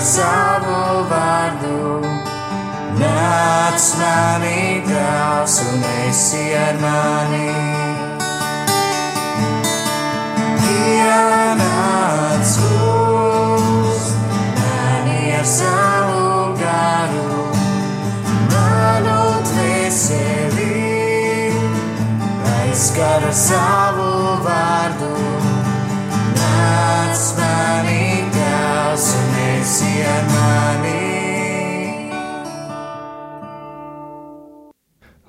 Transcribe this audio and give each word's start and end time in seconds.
savu 0.00 1.04
vārdu. 1.10 2.00
Nāc 3.00 3.84
manī, 4.00 4.80
Tēvs, 4.86 5.56
un 5.68 5.84
esi 6.08 6.44
ar 6.56 6.76
mani. 6.80 7.50
Ienāc 10.70 12.52
uz 12.70 14.04
mani 14.58 15.20
ar 15.38 15.46
savu 15.54 16.56
garu, 16.60 17.44
manu 18.54 19.20
dvēseli, 19.50 20.74
aizskara 22.56 23.32
savu 23.32 23.89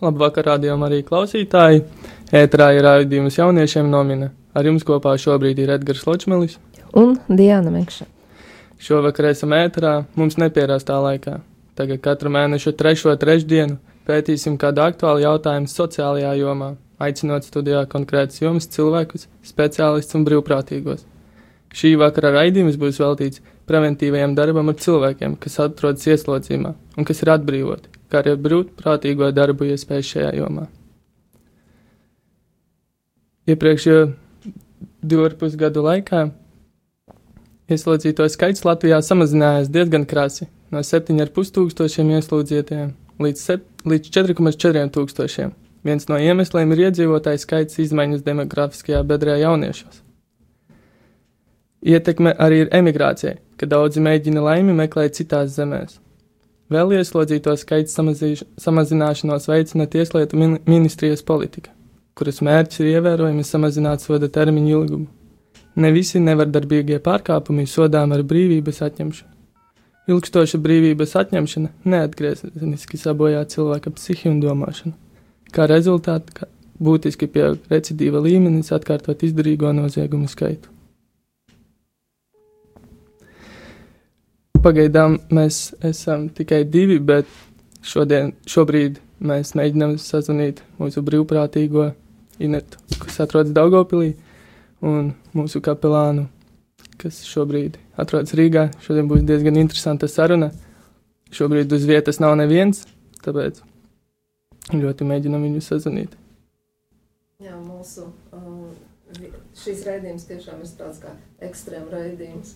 Labvakar, 0.01 0.47
rādījumam 0.55 0.87
arī 0.87 1.03
klausītāji. 1.05 1.83
Ētrā 2.33 2.71
ir 2.73 2.85
raidījums 2.87 3.37
jauniešiem 3.37 3.89
nomina. 3.91 4.31
Ar 4.57 4.65
jums 4.65 4.85
kopā 4.87 5.13
šobrīd 5.21 5.61
ir 5.61 5.75
Edgars 5.75 6.07
Ločmelis. 6.07 6.57
Un 6.97 7.19
Diana 7.29 7.69
Mekša. 7.69 8.07
Šovakar 8.81 9.29
esam 9.29 9.53
ētrā, 9.53 9.99
mums 10.17 10.39
nepierastā 10.41 10.97
laikā. 11.05 11.37
Tagad 11.77 12.01
katru 12.01 12.31
mēnešu 12.33 12.73
trešo 12.79 13.13
trešdienu 13.21 13.77
pētīsim 14.09 14.57
kādu 14.57 14.81
aktuālu 14.87 15.21
jautājumu 15.21 15.69
sociālajā 15.69 16.33
jomā, 16.39 16.73
aicinot 16.97 17.45
studijā 17.45 17.85
konkrētus 17.91 18.41
jomas 18.41 18.67
cilvēkus, 18.73 19.27
speciālistus 19.45 20.17
un 20.17 20.25
brīvprātīgos. 20.25 21.05
Šī 21.77 21.93
vakara 22.01 22.33
raidījums 22.39 22.81
būs 22.81 22.97
veltīts 22.99 23.45
preventīvajam 23.71 24.35
darbam 24.35 24.69
ar 24.71 24.77
cilvēkiem, 24.83 25.39
kas 25.41 25.57
atrodas 25.63 26.05
ieslodzījumā 26.11 26.75
un 26.97 27.07
kas 27.07 27.23
ir 27.23 27.31
atbrīvoti, 27.37 27.95
kā 28.11 28.21
arī 28.21 28.35
brīvprātīgo 28.45 29.31
darbu 29.35 29.71
iespēju 29.71 30.07
šajā 30.11 30.35
jomā. 30.41 30.67
Iepriekšējo 33.49 34.03
divu 35.01 35.25
ar 35.25 35.35
pus 35.39 35.55
gadu 35.57 35.83
laikā 35.85 36.27
ieslodzīto 37.71 38.27
skaits 38.29 38.65
Latvijā 38.67 38.99
samazinājās 39.05 39.71
diezgan 39.71 40.05
krasi- 40.05 40.47
no 40.73 40.83
7,5 40.83 41.51
tūkstošiem 41.55 42.11
ieslodzītajiem 42.17 42.93
līdz, 43.19 43.41
līdz 43.85 44.13
4,4 44.13 44.91
tūkstošiem. 44.95 45.51
Viens 45.83 46.07
no 46.09 46.17
iemesliem 46.21 46.71
ir 46.75 46.83
iedzīvotāju 46.87 47.41
skaits 47.41 47.79
izmaiņas 47.81 48.23
demografiskajā 48.25 49.01
bedrē 49.07 49.39
jauniešos. 49.41 50.01
Ietekme 51.81 52.35
arī 52.37 52.61
ir 52.65 52.69
emigrācijai, 52.77 53.39
kad 53.61 53.69
daudzi 53.69 54.01
mēģina 54.01 54.41
laimi 54.41 54.73
meklēt 54.73 55.19
citās 55.19 55.53
zemēs. 55.53 55.99
Vēl 56.71 56.95
ieslodzīto 56.97 57.53
skaits 57.59 57.97
samazināšanos 58.63 59.45
veicina 59.51 59.85
Tieslietu 59.91 60.39
min 60.39 60.55
ministrijas 60.65 61.21
politika, 61.27 61.69
kuras 62.17 62.39
mērķis 62.41 62.81
ir 62.81 62.93
ievērojami 62.95 63.43
samazināt 63.45 64.01
soda 64.01 64.31
termiņu 64.31 64.71
ilgumu. 64.71 65.09
Ne 65.75 65.91
visi 65.93 66.19
nevardarbīgie 66.23 66.97
pārkāpumi 67.03 67.67
sodām 67.67 68.15
ar 68.15 68.23
brīvības 68.27 68.81
atņemšanu. 68.87 69.29
Ilgstoša 70.11 70.57
brīvības 70.63 71.13
atņemšana 71.21 71.69
neatgriezeniski 71.93 72.97
sabojā 72.97 73.45
cilvēka 73.51 73.93
psihi 73.95 74.31
un 74.31 74.41
domāšanu. 74.41 74.95
Kā 75.53 75.67
rezultātā 75.69 76.39
ka 76.39 76.49
būtiski 76.81 77.29
pieaug 77.29 77.71
recidīva 77.71 78.23
līmenis 78.25 78.73
atkārtot 78.73 79.23
izdarīgo 79.27 79.71
noziegumu 79.75 80.31
skaitu. 80.31 80.71
Pagaidām 84.59 85.15
mēs 85.33 85.71
esam 85.87 86.27
tikai 86.29 86.61
divi, 86.69 86.99
bet 86.99 87.29
šodien, 87.81 88.33
šobrīd 88.45 88.99
mēs 89.25 89.55
mēģinām 89.57 89.95
sazvanīt 90.01 90.61
mūsu 90.81 91.01
brīvprātīgo 91.05 91.91
Inetu, 92.41 92.79
kas 93.03 93.19
atrodas 93.21 93.53
Daugopilī, 93.53 94.15
un 94.81 95.11
mūsu 95.37 95.61
kapelānu, 95.61 96.27
kas 97.01 97.19
šobrīd 97.29 97.77
atrodas 98.01 98.33
Rīgā. 98.37 98.67
Šodien 98.81 99.09
būs 99.09 99.21
diezgan 99.25 99.59
interesanta 99.61 100.09
saruna. 100.09 100.51
Šobrīd 101.31 101.71
uz 101.73 101.85
vietas 101.87 102.19
nav 102.21 102.33
neviens, 102.39 102.83
tāpēc 103.23 103.61
ļoti 104.73 105.07
mēģinam 105.07 105.45
viņu 105.45 105.61
sazvanīt. 105.65 106.17
Jā, 107.41 107.55
mūsu 107.61 108.09
uh, 108.09 108.73
vi- 109.19 109.31
šīs 109.57 109.85
raidījums 109.87 110.27
tiešām 110.29 110.61
ir 110.65 110.73
tāds 110.77 111.01
kā 111.01 111.13
ekstrēma 111.45 111.93
raidījums. 111.93 112.55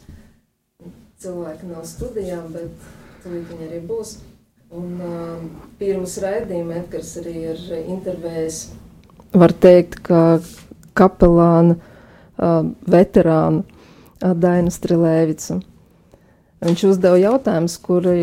Cilvēki 1.23 1.69
nav 1.71 1.85
studijām, 1.87 2.49
bet 2.53 2.89
tūlīt 3.23 3.51
viņi 3.51 3.69
arī 3.69 3.83
būs. 3.87 4.17
Un 4.75 4.97
uh, 4.99 5.37
pirms 5.79 6.17
raidījuma 6.23 6.81
Edgars 6.81 7.13
arī 7.21 7.35
ir 7.53 7.61
intervējis, 7.85 8.65
var 9.35 9.51
teikt, 9.51 9.99
ka 10.05 10.39
kapelāna 10.95 11.75
uh, 11.75 12.63
veterānu 12.87 13.63
uh, 13.63 14.33
Dainu 14.33 14.71
Strilēvicu. 14.73 15.59
Viņš 16.65 16.83
uzdeva 16.87 17.17
jautājumus, 17.19 17.75
kuri 17.83 18.19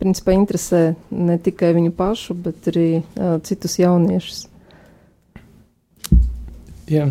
principā 0.00 0.34
interesē 0.34 0.82
ne 1.12 1.36
tikai 1.38 1.74
viņu 1.76 1.92
pašu, 1.96 2.34
bet 2.46 2.70
arī 2.72 2.88
uh, 2.98 3.36
citus 3.46 3.76
jauniešus. 3.78 4.46
Jā. 6.90 7.10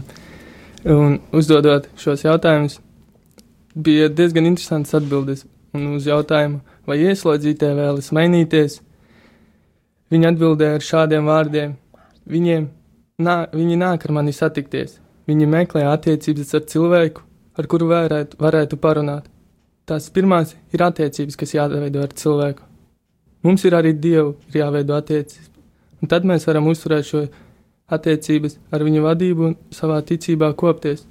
Un 0.85 1.19
uzdodot 1.35 1.87
šos 1.99 2.25
jautājumus, 2.25 2.79
bija 3.75 4.09
diezgan 4.09 4.45
interesants 4.45 4.95
atbildes. 4.97 5.45
Un 5.75 5.97
uz 5.97 6.07
jautājumu, 6.07 6.61
vai 6.87 7.01
ieslodzītie 7.03 7.73
vēlas 7.75 8.13
mainīties, 8.15 8.79
viņi 10.13 10.29
atbildēja 10.29 10.77
ar 10.79 10.85
šādiem 10.89 11.27
vārdiem: 11.27 11.75
Viņiem 12.25 12.69
nā, 13.19 13.35
viņi 13.51 13.79
nāk 13.81 14.05
ar 14.07 14.13
mani 14.15 14.33
satikties, 14.33 14.99
viņi 15.27 15.49
meklē 15.51 15.83
attiecības 15.91 16.55
ar 16.55 16.63
cilvēku, 16.71 17.25
ar 17.59 17.67
kuru 17.67 17.89
varētu, 17.91 18.39
varētu 18.39 18.79
parunāt. 18.79 19.27
Tās 19.85 20.07
pirmās 20.09 20.55
ir 20.73 20.81
attiecības, 20.81 21.35
kas 21.37 21.53
jāveido 21.53 22.01
ar 22.01 22.13
cilvēku. 22.17 22.63
Mums 23.45 23.65
ir 23.67 23.75
arī 23.77 23.91
Dievu, 23.93 24.37
ir 24.49 24.63
jāveido 24.63 24.95
attiecības. 24.97 25.51
Un 26.01 26.09
tad 26.09 26.25
mēs 26.25 26.47
varam 26.47 26.65
uzturēt 26.71 27.05
šo 27.05 27.25
attiecības 27.93 28.57
ar 28.73 28.83
viņu 28.85 29.03
vadību 29.05 29.45
un 29.49 29.53
savā 29.73 29.99
ticībā 30.01 30.49
kopties. 30.57 31.03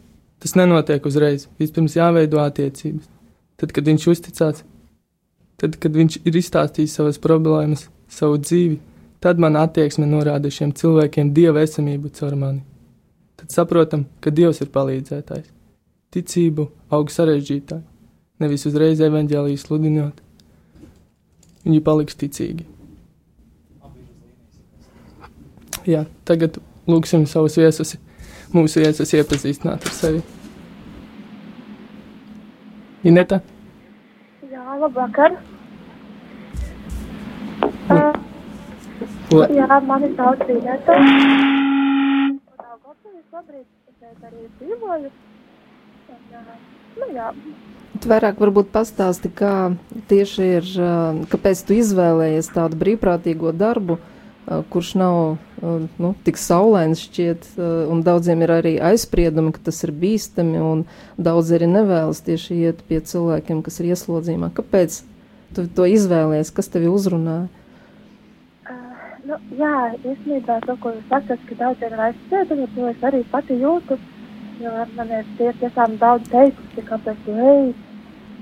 Tas 0.45 0.53
nenotiek 0.61 1.07
uzreiz. 1.09 1.47
Vispirms 1.57 1.97
jāveido 1.97 2.43
attiecības. 2.43 3.09
Tad, 3.57 3.71
kad 3.73 3.87
viņš 3.89 4.05
uzticās, 4.13 4.61
tad, 5.57 5.79
kad 5.81 5.95
viņš 5.97 6.19
ir 6.29 6.37
izstāstījis 6.37 6.99
savas 6.99 7.21
problēmas, 7.23 7.87
savu 8.13 8.37
dzīvi, 8.43 8.77
tad 9.25 9.41
man 9.41 9.57
attieksme 9.57 10.05
norāda 10.05 10.51
šiem 10.53 10.75
cilvēkiem 10.77 11.33
dieva 11.33 11.65
esamību 11.65 12.13
caur 12.19 12.37
mani. 12.37 12.61
Tad 13.41 13.57
saprotam, 13.57 14.05
ka 14.21 14.33
Dievs 14.35 14.61
ir 14.61 14.69
palīdzētājs. 14.75 15.49
Ticību 16.13 16.69
aug 16.93 17.11
sarežģītāk, 17.11 17.81
nevis 18.45 18.69
uzreiz 18.69 19.01
evaņģēlīju 19.01 19.65
sludinot. 19.65 20.21
Viņi 21.65 21.81
paliks 21.89 22.21
ticīgi. 22.21 22.69
Jā, 25.89 26.05
tagad 26.29 26.61
lūgsim 26.89 27.25
savus 27.29 27.57
viesus, 27.61 27.97
mūsu 28.53 28.85
viesus 28.85 29.13
iepazīstināt 29.17 29.85
ar 29.85 30.01
sevi. 30.03 30.25
Ineta, 33.05 33.41
Jā, 34.51 34.65
labvakar. 34.81 35.35
la, 37.91 39.47
Jā, 39.53 39.81
mani 39.85 40.09
sauc 40.17 40.45
Ineta. 40.49 40.97
Daugavpilī 42.61 43.21
šobrīd 43.31 43.67
šeit 44.01 44.25
arī 44.29 44.47
dzīvoju. 44.61 45.11
Un, 46.15 46.39
ā, 46.39 46.57
nu 47.03 47.09
jā, 47.17 47.29
vairāk 48.09 48.41
varbūt 48.41 48.73
pastāsti, 48.75 49.31
kā 49.37 49.53
tieši 50.11 50.49
ir, 50.59 50.71
kāpēc 51.33 51.65
tu 51.69 51.77
izvēlējies 51.81 52.51
tādu 52.57 52.79
brīvprātīgo 52.81 53.53
darbu, 53.57 53.99
kurš 54.73 54.95
nav 55.01 55.21
nu, 55.65 56.13
tik 56.27 56.39
saulains 56.41 57.01
šķiet, 57.07 57.47
ā, 57.57 57.69
un 57.93 58.03
daudziem 58.05 58.45
ir 58.45 58.53
arī 58.57 58.75
aizspriedumi, 58.93 59.53
ka 59.55 59.63
tas 59.71 59.81
ir 59.87 59.93
bīstami, 59.97 60.61
un 60.61 60.85
daudz 61.17 61.53
arī 61.57 61.69
nevēlas 61.71 62.23
tieši 62.27 62.61
iet 62.67 62.83
pie 62.89 63.01
cilvēkiem, 63.01 63.63
kas 63.65 63.81
ir 63.81 63.93
ieslodzījumā. 63.95 64.51
Kāpēc 64.57 65.01
tu 65.57 65.67
to 65.77 65.87
izvēlējies, 65.89 66.53
kas 66.55 66.71
tevi 66.73 66.91
uzrunāja? 66.93 67.49
ā, 68.69 68.77
nu, 69.29 69.39
jā, 69.61 69.75
īstenībā 70.03 70.61
to, 70.67 70.77
ko 70.83 70.95
jūs 70.97 71.09
sakat, 71.13 71.47
ka 71.49 71.61
daudz 71.63 71.87
ir 71.87 71.97
aizspriedumi, 72.09 72.69
to 72.77 72.91
es 72.91 73.09
arī 73.11 73.25
pati 73.33 73.59
jūtu. 73.61 74.01
Jo 74.63 74.71
man 74.95 75.09
ir 75.11 75.27
tie, 75.39 75.51
tiešām 75.59 75.97
daudz 75.99 76.29
teikusi, 76.31 76.83
kāpēc 76.87 77.25
tu 77.25 77.33
ej, 77.35 77.73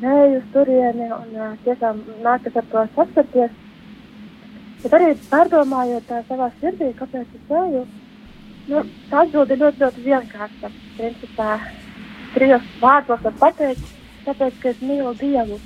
neej 0.03 0.35
uz 0.43 0.49
turieni, 0.53 1.09
un 1.09 1.37
ā, 1.41 1.53
tiešām 1.65 2.03
nākas 2.25 2.59
ar 2.61 2.67
to 2.73 2.83
saskarties. 2.97 3.55
Bet 4.83 4.95
arī 4.99 5.13
pārdomājot 5.31 6.09
tā 6.09 6.21
savā 6.27 6.49
sirdī, 6.59 6.89
kāpēc 6.99 7.35
es 7.39 7.51
eju, 7.59 7.83
nu, 8.71 8.81
tā 9.11 9.21
atbilde 9.23 9.55
ir 9.55 9.61
ļoti, 9.63 9.83
ļoti 9.85 10.07
vienkārša. 10.07 10.71
Principā, 10.97 11.51
trijos 12.35 12.71
vārdos 12.81 13.23
var 13.27 13.37
pateikt, 13.45 13.93
tāpēc, 14.27 14.57
ka 14.63 14.73
es 14.73 14.81
mīlu 14.83 15.15
Dievu. 15.21 15.61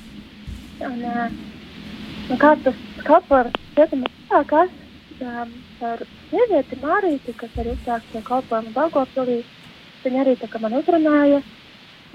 Un, 0.84 0.98
uh, 1.08 1.30
un 2.28 2.42
kā 2.42 2.52
tas 2.64 2.82
kalpojums 3.06 3.56
cietuma 3.76 4.10
sākās 4.28 4.72
um, 5.24 5.52
ar 5.88 6.02
sievieti 6.28 6.78
Mārīti, 6.82 7.34
kas 7.40 7.56
arī 7.60 7.72
uzsāks 7.72 8.12
pie 8.12 8.22
kalpojuma 8.26 8.74
Daugavpilī. 8.76 9.38
Viņa 10.04 10.22
arī 10.22 10.36
tā 10.40 10.48
kā 10.52 10.60
man 10.62 10.76
uzrunāja. 10.76 11.40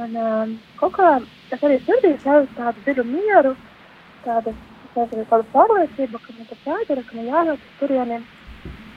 Un 0.01 0.13
um, 0.18 0.53
kaut 0.80 0.94
kā 1.00 1.15
es 1.51 1.65
arī 1.65 1.81
sirdī 1.86 2.13
sajūtu 2.21 2.57
tādu 2.57 2.86
dziļu 2.86 3.07
mieru, 3.09 3.56
tādu, 4.25 4.53
tādu, 4.95 5.25
tādu 5.31 5.49
pārliecību, 5.55 6.21
ka 6.21 6.38
man 6.38 6.51
tas 6.51 6.67
jādara, 6.67 7.03
ka 7.07 7.17
man 7.17 7.31
jānāk 7.31 7.65
uz 7.65 7.73
turieniem. 7.79 8.23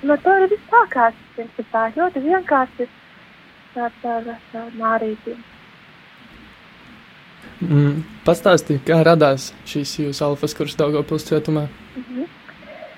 Un 0.05 0.11
ar 0.11 0.21
to 0.21 0.37
arī 0.37 0.51
viss 0.53 0.71
sākās. 0.71 1.19
Viņš 1.39 1.67
tā 1.73 1.89
ļoti 1.97 2.23
vienkārši 2.29 2.87
ar, 3.81 3.93
ar, 4.05 4.31
ar 4.61 4.73
Mārīti. 4.79 5.37
Mm, 7.65 8.03
Pastāstīja, 8.27 8.83
kā 8.89 8.99
radās 9.07 9.53
šīs 9.69 9.95
jūsu 10.01 10.25
alfas 10.27 10.55
kurs 10.57 10.77
Daugavpils 10.77 11.27
cietumā. 11.29 11.69
Mm 11.97 12.05
-hmm. 12.09 12.27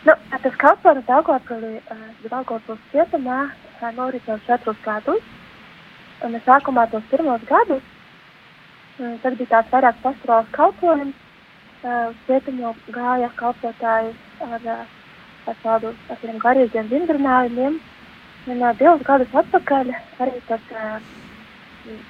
nu, 0.06 0.12
tas 0.43 0.56
kalpojums 0.62 1.06
Daugavpilī, 1.06 1.75
uh, 1.76 2.31
Daugavpils 2.31 2.82
cietumā 2.93 3.38
uh, 3.50 3.90
noritēja 3.96 4.38
četrus 4.46 4.76
gadus. 4.84 5.22
Un 6.25 6.34
es 6.34 6.43
sākumā 6.43 6.90
tos 6.90 7.02
pirmos 7.10 7.40
gadus, 7.48 7.82
uh, 8.98 9.20
tad 9.22 9.37
bija 9.38 9.48
tāds 9.48 9.70
vairāk 9.70 9.94
pastorāls 10.02 10.50
kalpojums. 10.50 11.14
Cietumu 11.82 12.73
gāja 12.94 13.28
kalpotāji 13.37 14.14
ar, 14.46 14.67
ar 15.46 15.58
tādu 15.62 15.93
ar 16.11 16.40
garīgiem 16.44 16.88
vingrinājumiem. 16.90 17.78
Un 18.46 18.62
divus 18.78 19.02
gadus 19.06 19.32
atpakaļ 19.43 19.88
arī 20.23 20.34
uh, 20.55 21.08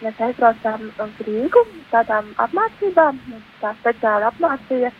mēs 0.02 0.20
aizbraucām 0.28 0.90
uz 1.04 1.22
Rīgu 1.28 1.62
tādām 1.92 2.32
apmācībām. 2.44 3.20
Tā 3.62 3.72
speciāli 3.80 4.28
apmācīja, 4.30 4.92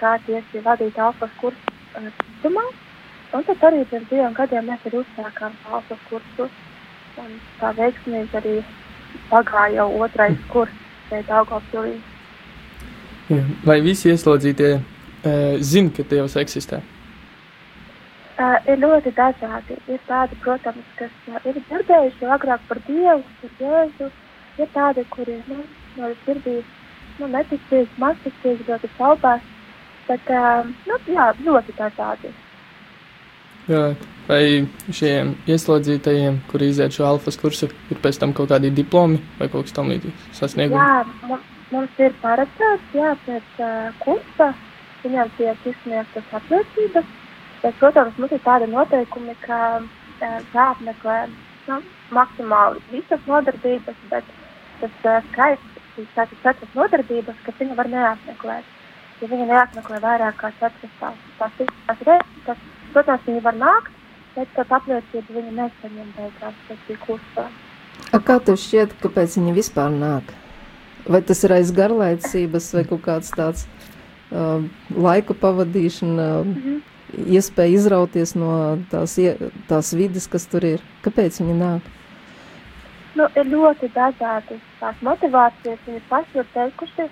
kā 0.00 0.16
tieši 0.26 0.62
vadīt 0.66 0.98
alfas 0.98 1.34
kursu 1.40 1.76
citumā. 2.20 2.66
Un 3.34 3.44
tad 3.46 3.66
arī 3.70 3.84
pirms 3.90 4.08
diviem 4.10 4.34
gadiem 4.34 4.70
mēs 4.70 4.86
arī 4.90 5.02
uzsākām 5.04 5.58
alfas 5.70 6.06
kursu. 6.08 6.48
Un 7.20 7.34
tā 7.60 7.74
veiksmīgi 7.78 8.40
arī 8.42 8.56
pagāja 9.30 9.82
jau 9.82 9.90
otrais 10.06 10.48
kurs 10.54 10.80
šeit 11.10 11.30
Augavpilī. 13.30 13.66
Vai 13.66 13.80
visi 13.80 14.10
ieslodzītie 14.10 14.72
uh, 14.76 15.60
zina, 15.60 15.90
ka 15.94 16.02
Dievs 16.02 16.36
eksistē? 16.36 16.80
Uh, 18.40 18.56
ir 18.66 18.80
ļoti 18.80 19.12
dažādi. 19.14 19.76
Ir 19.88 20.00
tādi, 20.08 20.36
protams, 20.40 20.84
kas 20.98 21.10
uh, 21.28 21.38
ir 21.44 21.60
dzirdējuši 21.68 22.26
agrāk 22.26 22.60
par 22.68 22.80
Dievu, 22.86 23.22
par 23.40 23.50
Jēzu. 23.60 24.10
Ir 24.58 24.68
tādi, 24.74 25.04
kuri 25.10 25.38
nu, 25.48 25.62
no 25.96 26.12
sirdī 26.24 26.60
nu, 27.20 27.28
neticīgi, 27.28 27.90
mazticīgi, 27.98 28.66
ļoti 28.68 28.90
šaubās. 28.96 29.42
Bet, 30.08 30.30
uh, 30.32 30.66
nu, 30.88 30.98
jā, 31.06 31.32
ļoti 31.44 31.76
dažādi. 31.78 32.32
Jā, 33.70 33.92
vai 34.26 34.66
šiem 34.90 35.36
ieslodzītajiem, 35.46 36.40
kuri 36.50 36.72
iziet 36.72 36.96
šo 36.96 37.04
alfas 37.06 37.36
kursu, 37.38 37.68
ir 37.92 38.00
pēc 38.02 38.18
tam 38.18 38.32
kaut 38.34 38.50
kādi 38.50 38.72
diplomi 38.74 39.20
vai 39.38 39.50
kaut 39.52 39.68
kas 39.68 39.76
tam 39.76 39.92
līdzīgs 39.92 40.40
sasniegumi? 40.40 40.80
Jā, 40.80 41.38
mums 41.70 42.02
ir 42.02 42.14
paredzēts, 42.22 42.92
jā, 42.94 43.14
pēc 43.26 43.62
uh, 43.62 43.90
kursa 44.04 44.52
viņam 45.04 45.32
tiek 45.38 45.66
izsniegtas 45.72 46.36
apliecības 46.40 47.16
Bet, 47.60 47.76
protams, 47.76 48.16
mums 48.16 48.32
ir 48.32 48.40
tādi 48.40 48.66
noteikumi, 48.72 49.34
ka 49.44 49.56
jāapmeklē 50.54 51.16
nu, 51.68 51.76
maksimāli 52.16 52.80
visas 52.88 53.26
nodarbības, 53.28 53.98
bet 54.12 54.30
tas 54.80 55.04
uh, 55.04 55.18
skaits, 55.28 55.82
šīs 55.92 56.14
četras 56.16 56.72
nodarbības, 56.78 57.42
ka 57.44 57.52
viņa 57.58 57.76
var 57.76 57.92
neapmeklēt. 57.92 58.72
Ja 59.20 59.28
viņa 59.28 59.50
neapmeklē 59.52 60.00
vairāk 60.00 60.40
kā 60.40 60.52
četras 60.62 60.96
tās, 61.02 61.20
tās, 61.36 61.60
tās 61.84 62.04
reizes, 62.08 62.66
protams, 62.94 63.28
viņa 63.28 63.44
var 63.50 63.60
nākt, 63.60 63.96
bet 64.38 64.56
tad 64.56 64.72
apliecību 64.80 65.36
viņa 65.36 65.56
nesaņem 65.60 66.12
beigās 66.16 66.62
pēc 66.68 66.86
šī 66.88 67.00
kursa. 67.04 67.50
A 68.16 68.24
kā 68.24 68.40
tev 68.40 68.56
šķiet, 68.62 68.96
kāpēc 69.04 69.36
viņa 69.36 69.58
vispār 69.60 69.92
nāk? 69.92 70.32
Vai 71.10 71.22
tas 71.26 71.42
ir 71.44 71.56
aiz 71.56 71.72
garlaicības 71.74 72.70
vai 72.76 72.84
kaut 72.86 73.02
kāds 73.02 73.34
tāds 73.34 73.66
uh, 73.66 74.62
laika 74.94 75.34
pavadīšana? 75.34 76.30
Mm 76.44 76.54
-hmm 76.54 76.78
iespēja 77.14 77.78
izrauties 77.78 78.34
no 78.38 78.52
tās, 78.90 79.16
tās 79.70 79.94
vidas, 79.96 80.28
kas 80.30 80.46
tur 80.50 80.66
ir. 80.66 80.84
Kāpēc 81.04 81.40
viņi 81.42 81.56
nāk? 81.58 81.88
Nu, 83.18 83.26
ir 83.36 83.50
ļoti 83.50 83.90
dažādi 83.94 84.60
tās 84.78 85.02
motivācijas. 85.06 85.80
Viņi 85.86 86.02
paši 86.08 86.40
ir 86.40 86.48
teikuši, 86.54 87.08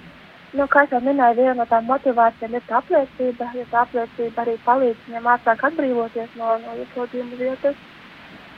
nu, 0.59 0.69
kā 0.71 0.85
jau 0.91 1.01
minēju, 1.05 1.41
viena 1.41 1.57
no 1.61 1.67
tām 1.71 1.89
motivācijām 1.91 2.55
ir 2.55 2.67
tā 2.69 2.79
apliecība, 2.79 3.51
jo 3.57 3.67
tā 3.73 3.83
apliecība 3.85 4.45
arī 4.45 4.57
palīdz 4.67 5.09
viņam 5.09 5.31
ātrāk 5.35 5.67
atbrīvoties 5.71 6.39
no, 6.39 6.55
no 6.65 6.79
ieslodzījuma 6.85 7.43
vietas. 7.43 7.83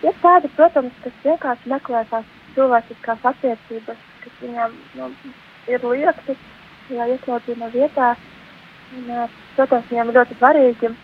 Ir 0.04 0.14
tādi, 0.22 0.52
protams, 0.56 0.92
kas 1.04 1.24
vienkārši 1.24 1.72
meklē 1.72 2.04
tās 2.12 2.28
cilvēciskās 2.54 3.26
attiecības, 3.32 4.06
kas 4.24 4.40
viņam 4.44 4.80
nu, 4.98 5.12
ir 5.70 5.86
liekti, 5.92 6.36
ja 6.96 7.06
ieslodzījuma 7.14 7.70
vietā. 7.76 8.14
Un, 8.96 9.14
protams, 9.54 9.86
viņam 9.92 10.10
ir 10.10 10.20
ļoti 10.20 10.40
svarīgi 10.40 10.94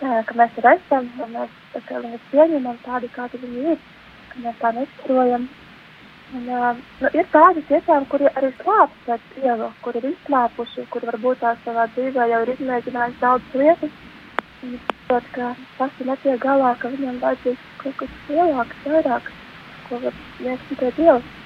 ka 0.00 0.36
mēs 0.36 0.52
tur 0.56 0.66
esam, 0.70 1.08
un 1.20 1.32
mēs 1.36 1.56
kā, 1.86 1.98
viņus 2.00 2.28
pieņemam 2.32 2.76
tādi, 2.84 3.08
kādi 3.12 3.40
viņi 3.42 3.64
ir, 3.72 3.80
ka 4.30 4.44
mēs 4.44 4.60
tā 4.60 4.70
neskrojam. 4.76 5.48
Un, 6.38 6.46
nu, 6.46 7.10
ir 7.12 7.26
tādi 7.34 7.64
tiešām, 7.68 8.06
kuri 8.12 8.30
arī 8.30 8.52
slāpst 8.60 9.02
pēc 9.06 9.26
Dievu, 9.34 9.68
kuri 9.84 10.00
ir 10.00 10.12
izslāpuši, 10.12 10.86
kuri 10.94 11.10
varbūt 11.10 11.42
tā 11.42 11.56
savā 11.64 11.88
dzīvē 11.96 12.28
jau 12.32 12.40
ir 12.46 12.54
izmēģinājuši 12.54 13.20
daudz 13.24 13.58
lietas. 13.62 13.98
Viņi 14.62 14.80
saprot, 14.86 15.28
ka 15.34 15.50
paši 15.78 16.06
netiek 16.08 16.40
galā, 16.40 16.72
ka 16.80 16.92
viņam 16.94 17.20
vajadzīgs 17.24 17.68
kaut 17.82 18.00
kas 18.00 18.16
lielāks, 18.30 18.82
vairāk, 18.86 19.30
ko 19.88 20.00
var 20.06 20.16
sniegt 20.38 20.68
tikai 20.70 20.94
Dievs. 20.96 21.39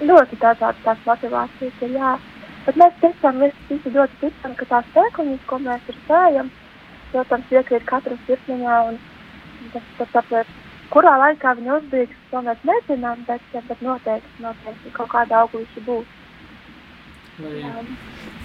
Ļoti 0.00 0.38
dažādas 0.40 0.84
tās 0.84 1.00
motivācijas 1.04 1.82
ir, 1.84 1.96
jā. 1.98 2.14
Bet 2.64 2.78
mēs 2.80 2.96
tiešām 3.02 3.40
visi, 3.42 3.66
visi 3.68 3.92
ļoti 3.94 4.18
ticam, 4.20 4.54
ka 4.56 4.68
tās 4.70 4.88
sēkliņas, 4.94 5.44
ko 5.48 5.58
mēs 5.64 5.90
ir 5.92 5.98
sējam, 6.06 6.50
protams, 7.12 7.52
iekrīt 7.52 7.84
katra 7.88 8.16
sirsniņā. 8.26 8.78
Tas, 9.74 9.90
tas 9.98 10.14
tāpēc, 10.14 10.54
kurā 10.92 11.16
laikā 11.20 11.52
viņi 11.58 11.74
uzbīgs, 11.76 12.22
to 12.30 12.42
mēs 12.46 12.64
nezinām, 12.70 13.26
bet, 13.28 13.44
bet 13.68 13.84
noteikti, 13.84 14.32
noteikti 14.44 14.94
kaut 14.96 15.12
kāda 15.12 15.42
auguši 15.44 15.84
būs. 15.84 16.16
Vai, 17.40 17.84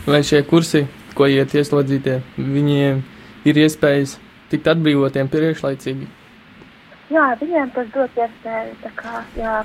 vai 0.08 0.22
šie 0.24 0.44
kursi, 0.48 0.86
ko 1.16 1.28
iet 1.32 1.56
ieslodzītie, 1.56 2.20
viņiem 2.38 3.02
ir 3.48 3.64
iespējas 3.66 4.18
tikt 4.52 4.70
atbrīvotiem 4.72 5.32
priekšlaicīgi? 5.32 6.08
Jā, 7.14 7.26
viņiem 7.42 7.72
tas 7.76 7.90
dod 7.94 8.22
iespēju, 8.24 8.94
kā, 8.98 9.20
jā, 9.38 9.60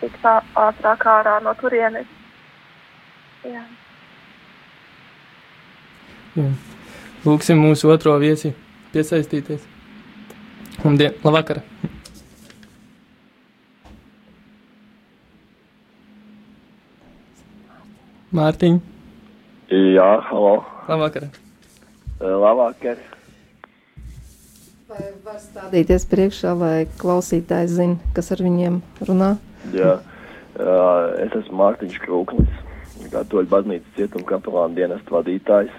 tikt 0.00 0.26
ātrāk 0.26 1.06
ārā 1.14 1.38
no 1.44 1.54
turienes. 1.60 2.08
Jā. 3.44 3.62
Jā. 6.34 6.50
Lūksim 7.24 7.60
mūsu 7.62 7.88
otro 7.92 8.16
viesi 8.20 8.54
piesaistīties. 8.92 9.62
Labdien, 10.84 11.14
labvakar! 11.24 11.62
Mārtiņ. 18.34 18.80
Jā, 19.70 20.08
halo. 20.26 20.54
Labvakar. 20.90 21.28
Labvakar. 22.18 22.98
Vai 24.90 25.04
var 25.24 25.38
stādīties 25.38 26.04
priekšā, 26.10 26.52
lai 26.58 26.84
klausītājs 26.98 27.76
zina, 27.78 28.12
kas 28.16 28.32
ar 28.34 28.42
viņiem 28.42 28.80
runā? 29.06 29.36
Jā, 29.72 29.94
es 31.24 31.32
esmu 31.40 31.56
Mārtiņš 31.62 31.96
Krūklis, 32.04 32.60
katoļu 33.14 33.50
baznīcas 33.50 33.96
cietuma 33.96 34.28
kapelāna 34.28 34.76
dienestu 34.76 35.16
vadītājs. 35.16 35.72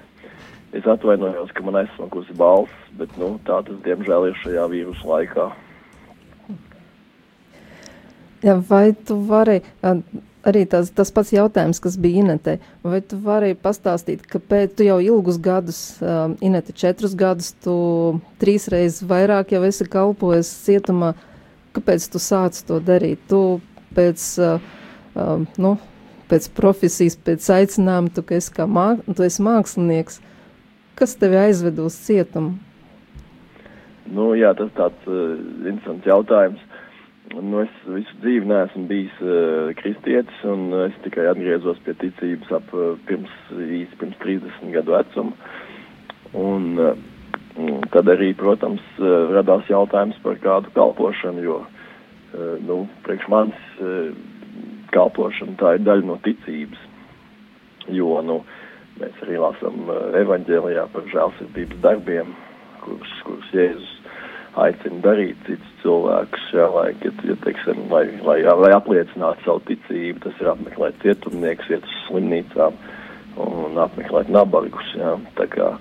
Es 0.76 0.88
atvainojos, 0.90 1.54
ka 1.56 1.64
man 1.64 1.78
aizsmakusi 1.84 2.36
balss, 2.36 2.74
bet 3.00 3.14
nu, 3.22 3.36
tā 3.48 3.62
tas 3.64 3.78
diemžēl 3.86 4.32
ir 4.32 4.42
šajā 4.42 4.66
vīrusu 4.74 5.08
laikā. 5.08 5.46
Ja, 8.44 8.58
vai 8.70 8.92
tu 9.08 9.16
vari, 9.26 9.62
arī 10.46 10.66
tas, 10.70 10.92
tas 10.94 11.10
pats 11.16 11.32
jautājums, 11.34 11.80
kas 11.82 11.96
bija 11.98 12.26
Inetē, 12.26 12.58
vai 12.84 13.00
tu 13.02 13.18
vari 13.24 13.56
pastāstīt, 13.58 14.28
kāpēc 14.30 14.76
tu 14.78 14.86
jau 14.86 15.00
ilgus 15.02 15.40
gadus, 15.42 15.80
um, 16.04 16.36
Inete 16.46 16.76
četrus 16.76 17.16
gadus, 17.18 17.54
tu 17.64 17.78
trīs 18.42 18.68
reizes 18.70 19.08
vairāk 19.08 19.56
jau 19.56 19.64
esi 19.66 19.88
kalpojis 19.90 20.52
cietumā, 20.68 21.16
kāpēc 21.74 22.10
tu 22.12 22.22
sāc 22.22 22.60
to 22.68 22.78
darīt? 22.84 23.24
Tu 23.32 23.42
pēc, 23.96 24.30
uh, 24.44 25.50
nu, 25.62 25.76
pēc 26.30 26.48
profesijas, 26.58 27.18
pēc 27.18 27.50
aicinājuma, 27.60 28.14
tu 28.16 28.26
esi 28.36 28.70
māk, 28.70 29.04
tu 29.16 29.26
esi 29.26 29.44
mākslinieks, 29.46 30.22
Kas 30.96 31.18
tevi 31.20 31.36
aizved 31.36 31.80
uz 31.84 31.96
cietumu? 32.06 32.54
Nu, 34.16 34.30
jā, 34.40 34.54
tas 34.56 34.70
ir 34.70 34.78
tāds 34.78 35.10
uh, 35.12 35.34
interesants 35.68 36.08
jautājums. 36.08 36.62
nu, 37.36 37.64
es 37.66 37.74
visu 37.90 38.16
dzīvi 38.22 38.48
neesmu 38.48 38.86
bijis 38.88 39.18
uh, 39.20 39.74
kristietis, 39.76 40.38
un 40.48 40.72
es 40.86 40.96
tikai 41.04 41.26
atgriezos 41.28 41.82
pie 41.84 41.98
ticības 42.00 42.54
ap 42.60 42.72
uh, 42.72 42.94
pirms 43.10 43.34
īsi 43.52 44.00
pirms 44.00 44.22
30 44.24 44.72
gadu 44.78 44.96
vecuma. 44.96 45.52
Un, 46.46 46.70
uh, 46.80 47.84
tad 47.92 48.08
arī, 48.14 48.32
protams, 48.40 48.86
uh, 49.02 49.34
radās 49.36 49.68
jautājums 49.68 50.22
par 50.24 50.40
kādu 50.46 50.72
kalpošanu, 50.78 51.44
jo, 51.44 51.60
uh, 51.66 51.75
nu, 52.68 52.84
priekš 53.06 53.28
manis 53.32 53.66
uh, 53.80 54.12
kalpošana 54.96 55.58
tā 55.60 55.76
ir 55.78 55.86
daļa 55.88 56.08
no 56.10 56.20
ticības. 56.26 56.82
Jo, 57.94 58.20
nu, 58.26 58.40
mēs 59.00 59.20
arī 59.26 59.40
lasām 59.42 59.86
uh, 59.90 60.08
evaņģēlijā 60.22 60.88
par 60.94 61.12
žēlsirdības 61.12 61.84
darbiem, 61.84 62.34
kurus, 62.84 63.14
kurus 63.28 63.54
Jēzus 63.54 63.94
aicina 64.62 65.02
darīt 65.04 65.40
citus 65.48 65.72
cilvēkus, 65.82 66.46
jā, 66.56 66.66
lai, 66.72 66.88
ja, 67.04 67.36
teiksim, 67.44 67.82
lai, 67.92 68.06
lai, 68.24 68.38
lai 68.46 68.72
apliecinātu 68.76 69.44
savu 69.44 69.64
ticību, 69.68 70.22
tas 70.24 70.40
ir 70.42 70.52
apmeklēt 70.54 71.02
cietumnieks, 71.04 71.72
iet 71.72 71.84
uz 71.84 71.98
slimnīcām 72.06 72.78
un 73.44 73.80
apmeklēt 73.84 74.32
nabagus, 74.32 74.94
jā, 74.96 75.18
tā 75.40 75.50
kā, 75.52 75.74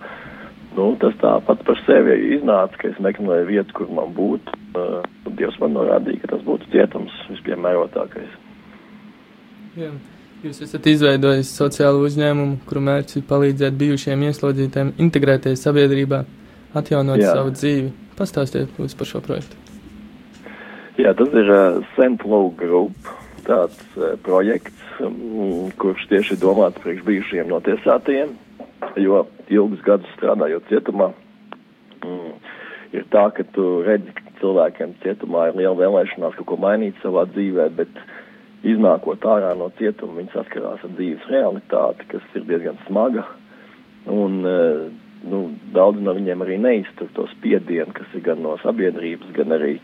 nu, 0.76 0.88
tas 1.00 1.14
tā 1.21 1.35
pat 1.47 1.62
par 1.66 1.78
sevi 1.87 2.16
iznāca, 2.37 2.78
ka 2.81 2.90
es 2.90 2.99
meklēju 3.02 3.47
vietu, 3.50 3.76
kur 3.81 3.93
man 3.95 4.14
būtu, 4.16 4.57
uh, 4.78 5.04
Dievs 5.35 5.57
man 5.62 5.75
norādīja, 5.75 6.23
ka 6.23 6.35
tas 6.35 6.43
būtu 6.47 6.69
cietums 6.71 7.14
vispiemērotākais. 7.33 8.35
Jā. 9.81 9.90
Jūs 10.45 10.61
esat 10.66 10.85
izveidojis 10.90 11.50
sociālu 11.57 12.04
uzņēmumu, 12.04 12.59
kuru 12.69 12.83
mērķis 12.85 13.16
ir 13.16 13.26
palīdzēt 13.31 13.76
bijušiem 13.81 14.26
ieslodzītājiem 14.28 14.90
integrēties 15.00 15.62
sabiedrībā, 15.64 16.21
atjaunot 16.76 17.23
Jā. 17.23 17.33
savu 17.38 17.54
dzīvi. 17.57 17.93
Pastāstiet 18.19 18.75
par 18.76 19.09
šo 19.09 19.23
projektu. 19.25 19.57
Jā, 21.00 21.14
tas 21.16 21.33
ir 21.33 21.49
uh, 21.50 21.81
Sentlow 21.97 22.52
Group, 22.61 23.09
tāds 23.49 23.81
uh, 23.97 24.14
projekts, 24.23 24.85
um, 25.02 25.73
kurš 25.81 26.04
tieši 26.12 26.37
domāts 26.38 26.78
priekš 26.85 27.02
bijušiem 27.09 27.49
notiesātajiem, 27.50 28.37
jo 29.00 29.24
ilgus 29.48 29.82
gadus 29.86 30.10
strādājot 30.16 30.68
cietumā, 30.70 31.10
mm, 32.04 32.32
ir 32.94 33.06
tā, 33.12 33.28
ka 33.36 33.46
tu 33.56 33.82
redzi, 33.86 34.12
ka 34.16 34.34
cilvēkiem 34.40 34.98
cietumā 35.04 35.48
ir 35.50 35.60
liela 35.60 35.76
vēlēšanās 35.78 36.36
kaut 36.38 36.50
ko 36.52 36.60
mainīt 36.60 36.98
savā 37.02 37.26
dzīvē, 37.32 37.70
bet 37.78 38.02
iznākot 38.64 39.24
ārā 39.28 39.52
no 39.58 39.70
cietuma, 39.78 40.18
viņi 40.20 40.32
saskarās 40.32 40.84
ar 40.84 40.92
dzīves 40.96 41.26
realitāti, 41.30 42.08
kas 42.12 42.36
ir 42.38 42.46
diezgan 42.48 42.78
smaga. 42.88 43.26
Un, 44.10 44.40
uh, 44.44 44.86
nu, 45.28 45.44
daudz 45.76 46.00
no 46.04 46.14
viņiem 46.16 46.44
arī 46.44 46.58
neiztur 46.60 47.10
to 47.16 47.26
spiedienu, 47.34 47.92
kas 47.96 48.16
ir 48.16 48.24
gan 48.24 48.42
no 48.44 48.56
sabiedrības, 48.62 49.32
gan 49.36 49.56
arī 49.56 49.78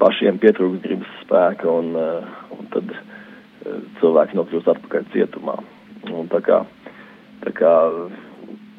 pašiem 0.00 0.38
pietrūkst 0.42 0.82
gribas 0.84 1.10
spēka, 1.22 1.70
un, 1.70 1.94
uh, 1.98 2.44
un 2.54 2.70
tad 2.74 2.90
uh, 2.94 3.80
cilvēks 4.00 4.36
nokļūst 4.38 4.70
atpakaļ 4.74 5.10
cietumā. 5.14 5.58
Un 6.12 6.28
tā 6.30 6.42
kā, 6.44 6.62
tā 7.42 7.54
kā 7.56 7.74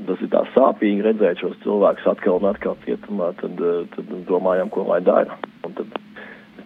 tas 0.04 0.22
ir 0.24 0.32
tā 0.34 0.42
sāpīgi 0.54 1.04
redzēt 1.06 1.42
šos 1.42 1.56
cilvēkus 1.64 2.08
atkal 2.12 2.40
un 2.42 2.50
atkal 2.52 2.78
cietumā, 2.84 3.32
tad, 3.40 3.60
uh, 3.64 3.86
tad 3.96 4.12
domājam, 4.28 4.72
ko 4.74 4.86
lai 4.90 5.02
dara. 5.06 5.38
Un 5.66 5.76
tad 5.78 5.96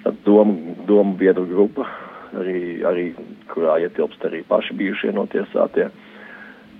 tāda 0.04 0.16
doma, 0.26 0.76
doma 0.90 1.16
biedru 1.20 1.46
grupa, 1.50 1.86
arī, 2.40 2.82
arī, 2.90 3.06
kurā 3.52 3.78
ietilpst 3.86 4.26
arī 4.26 4.42
paši 4.50 4.78
bijušie 4.80 5.14
notiesātie 5.18 5.90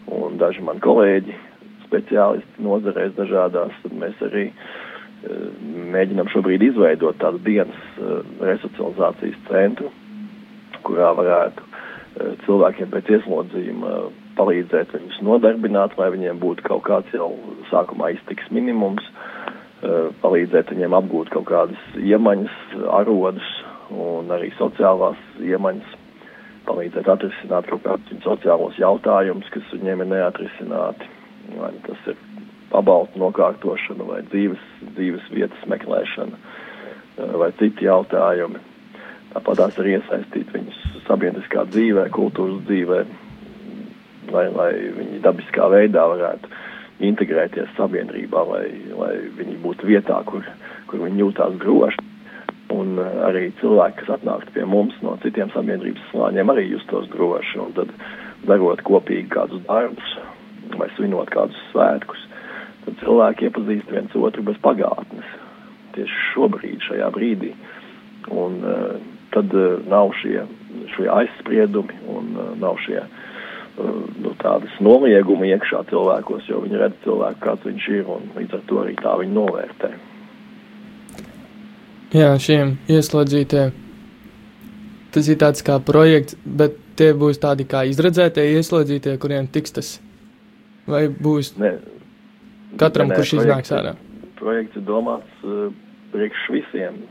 un 0.10 0.40
daži 0.42 0.64
mani 0.66 0.82
kolēģi, 0.82 1.36
speciālisti 1.86 2.66
nozarēs 2.66 3.14
dažādās, 3.18 3.76
tad 3.84 3.98
mēs 4.02 4.22
arī 4.26 4.50
uh, 4.50 5.48
mēģinam 5.94 6.32
šobrīd 6.34 6.66
izveidot 6.72 7.22
tādu 7.22 7.42
dienas 7.46 8.00
uh, 8.02 8.24
resocializācijas 8.42 9.42
centru, 9.52 9.94
kurā 10.86 11.14
varētu 11.18 11.68
cilvēkiem 12.46 12.90
pēc 12.92 13.12
ieslodzījuma 13.16 13.92
palīdzēt 14.40 14.96
viņus 14.96 15.22
nodarbināt, 15.28 15.98
lai 16.00 16.10
viņiem 16.16 16.40
būtu 16.42 16.66
kaut 16.68 16.86
kāds 16.88 17.14
jau 17.16 17.34
sākumā 17.70 18.14
iztiks 18.16 18.50
minimums, 18.56 19.06
palīdzēt 20.24 20.74
viņiem 20.74 20.96
apgūt 20.98 21.32
kaut 21.36 21.48
kādas 21.52 21.86
iemaņas, 22.00 22.58
arodus 23.02 23.54
un 23.92 24.32
arī 24.36 24.52
sociālās 24.58 25.20
iemaņas, 25.44 25.96
palīdzēt 26.68 27.08
atrisināt 27.12 27.70
kaut 27.70 27.86
kādus 27.86 28.26
sociālos 28.26 28.80
jautājumus, 28.80 29.48
kas 29.54 29.72
viņiem 29.76 30.04
ir 30.06 30.14
neatrisināti 30.16 31.16
vai 31.58 31.72
nu 31.72 31.80
tas 31.86 32.08
ir 32.08 32.18
pabalstu 32.70 33.22
nokārtošana 33.22 34.06
vai 34.06 34.20
dzīves, 34.30 34.66
dzīves 34.96 35.30
vietas 35.34 35.64
meklēšana 35.72 37.32
vai 37.42 37.50
citi 37.60 37.88
jautājumi. 37.88 38.62
Tāpat 39.34 39.60
tās 39.62 39.80
ir 39.82 39.92
iesaistīt 39.96 40.54
viņus 40.54 40.78
sabiedriskā 41.08 41.66
dzīvē, 41.70 42.08
kultūras 42.14 42.62
dzīvē, 42.70 43.02
lai, 44.34 44.48
lai 44.54 44.72
viņi 44.96 45.22
dabiskā 45.24 45.70
veidā 45.72 46.06
varētu 46.12 46.52
integrēties 47.10 47.72
sabiedrībā, 47.78 48.44
lai, 48.50 48.66
lai 48.98 49.14
viņi 49.38 49.58
būtu 49.64 49.88
vietā, 49.88 50.20
kur, 50.28 50.46
kur 50.90 51.04
viņi 51.06 51.24
jūtās 51.24 51.60
droši. 51.62 52.08
Un 52.76 53.00
eh, 53.02 53.20
arī 53.26 53.44
cilvēki, 53.62 54.02
kas 54.02 54.18
atnāktu 54.20 54.54
pie 54.56 54.66
mums 54.70 54.98
no 55.06 55.16
citiem 55.24 55.52
sabiedrības 55.56 56.10
slāņiem, 56.12 56.52
arī 56.54 56.68
justos 56.70 57.08
droši. 57.14 57.62
Un 57.64 57.76
tad 57.78 57.94
darot 58.48 58.84
kopīgi 58.86 59.30
kādus 59.34 59.64
darbus, 59.68 60.18
vai 60.78 60.90
svinot 60.98 61.32
kādus 61.34 61.60
svētkus, 61.72 62.28
tad 62.86 63.00
cilvēki 63.02 63.50
iepazīst 63.50 63.94
viens 63.94 64.20
otru 64.20 64.46
bez 64.46 64.60
pagātnes. 64.64 65.38
Tieši 65.96 66.26
šobrīd, 66.34 66.84
šajā 66.86 67.10
brīdī. 67.16 67.56
Un 68.30 68.60
uh, 68.62 69.00
tad 69.34 69.56
uh, 69.58 69.80
nav 69.90 70.14
šie, 70.20 70.44
šie 70.94 71.08
aizspriedumi 71.10 71.96
un 72.12 72.36
uh, 72.36 72.52
nav 72.62 72.78
šie 72.86 73.00
uh, 73.02 73.29
nu, 73.80 74.34
tādas 74.42 74.76
noliegumi 74.84 75.52
iekšā 75.56 75.84
cilvēkos, 75.92 76.48
jo 76.52 76.64
viņi 76.66 76.82
redz 76.82 77.00
cilvēku, 77.06 77.42
kāds 77.46 77.68
viņš 77.68 77.90
ir, 77.96 78.10
un 78.16 78.28
līdz 78.38 78.58
ar 78.58 78.66
to 78.70 78.82
arī 78.84 78.98
tā 79.00 79.16
viņi 79.22 79.36
novērtē. 79.38 79.94
Jā, 82.18 82.34
šiem 82.42 82.78
ieslodzītiem 82.90 83.74
tas 85.14 85.28
ir 85.30 85.40
tāds 85.42 85.66
kā 85.66 85.80
projekts, 85.82 86.38
bet 86.46 86.78
tie 87.00 87.14
būs 87.18 87.42
tādi 87.42 87.66
kā 87.70 87.84
izredzētie 87.90 88.46
ieslodzītie, 88.58 89.16
kuriem 89.22 89.48
tiks 89.50 89.74
tas 89.74 89.96
Vai 90.90 91.06
būs 91.10 91.54
ne, 91.62 91.76
katram, 92.82 93.12
ne, 93.12 93.18
kurš 93.20 93.36
iznāks 93.38 93.74
ārā? 93.76 93.94
Projekts 94.40 94.80
ir 94.80 94.86
domāts 94.88 95.46
uh, 95.46 95.70
priekš 96.14 96.46
visiem, 96.56 97.02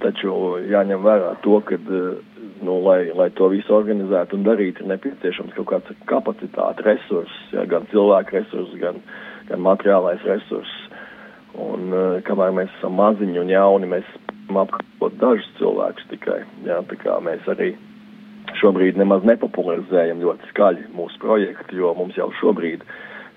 taču 0.00 0.32
jāņem 0.70 1.04
vērā 1.04 1.34
to, 1.44 1.58
ka, 1.68 1.76
uh, 1.76 2.46
nu, 2.64 2.78
lai, 2.84 3.10
lai 3.16 3.28
to 3.36 3.48
visu 3.52 3.74
organizētu 3.74 4.38
un 4.38 4.46
darītu, 4.46 4.84
ir 4.84 4.92
nepieciešams 4.92 5.56
kaut 5.56 5.68
kāds 5.72 6.00
kapacitāte, 6.10 6.84
resurss, 6.86 7.44
ja, 7.54 7.66
gan 7.70 7.88
cilvēku 7.92 8.36
resurss, 8.38 8.78
gan, 8.82 9.00
gan 9.50 9.62
materiālais 9.64 10.24
resurss. 10.28 10.88
Un 11.60 11.90
uh, 11.90 12.18
kamēr 12.26 12.54
mēs 12.54 12.74
esam 12.78 12.94
maziņi 13.00 13.40
un 13.42 13.50
jauni, 13.50 13.90
mēs 13.90 14.10
apkalpot 14.50 15.16
dažus 15.20 15.48
cilvēkus 15.58 16.10
tikai. 16.10 16.42
Jā, 16.66 16.80
tā 16.90 16.98
kā 17.00 17.16
mēs 17.24 17.46
arī 17.50 17.72
šobrīd 18.60 18.98
nemaz 18.98 19.24
nepopularizējam 19.28 20.22
ļoti 20.24 20.50
skaļi 20.50 20.90
mūsu 20.96 21.20
projektu, 21.22 21.78
jo 21.78 21.92
mums 21.98 22.18
jau 22.18 22.30
šobrīd 22.40 22.84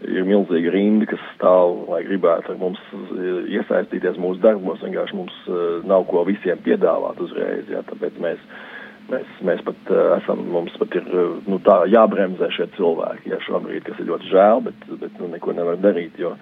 ir 0.04 0.26
milzīga 0.28 0.74
rinda, 0.74 1.08
kas 1.08 1.22
stāv, 1.36 1.86
lai 1.92 2.02
gribētu 2.08 2.54
ar 2.54 2.60
mums 2.60 2.82
eh, 2.92 3.52
iesaistīties 3.56 4.20
mūsu 4.20 4.42
darbos. 4.44 4.82
Vienkārši 4.84 5.18
mums 5.18 5.36
uh, 5.48 5.80
nav 5.88 6.08
ko 6.10 6.26
visiem 6.28 6.60
piedāvāt 6.66 7.22
uzreiz, 7.24 7.70
jā, 7.72 7.84
tāpēc 7.88 8.20
mēs, 8.24 8.42
mēs, 9.12 9.32
mēs 9.46 9.64
pat 9.68 9.92
uh, 9.92 10.16
esam, 10.18 10.46
mums 10.54 10.76
pat 10.80 10.96
ir 11.00 11.10
nu, 11.48 11.60
tā 11.66 11.82
jābremzē 11.92 12.50
šie 12.56 12.70
cilvēki, 12.78 13.34
ja 13.34 13.42
šobrīd, 13.48 13.84
kas 13.88 14.00
ir 14.00 14.10
ļoti 14.12 14.32
žēl, 14.32 14.64
bet, 14.70 14.88
bet 15.02 15.20
nu, 15.22 15.30
neko 15.34 15.56
nevar 15.58 15.80
darīt, 15.82 16.18
jo 16.22 16.34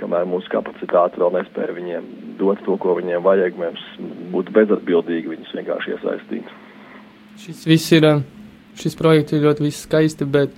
kamēr 0.00 0.24
mūsu 0.28 0.48
kapacitāte 0.52 1.20
vēl 1.20 1.34
nespēja 1.36 1.76
viņiem 1.76 2.10
dot 2.40 2.62
to, 2.64 2.78
ko 2.80 2.96
viņiem 2.96 3.24
vajag, 3.24 3.56
mēs 3.60 3.86
būtu 4.32 4.56
bezatbildīgi 4.56 5.34
viņus 5.34 5.56
vienkārši 5.58 5.96
iesaistīt. 5.96 6.52
Šis 7.40 7.64
viss 7.68 7.96
ir, 7.96 8.06
šis 8.80 8.96
projekts 8.96 9.36
ir 9.36 9.44
ļoti 9.44 9.72
skaisti, 9.76 10.28
bet 10.28 10.56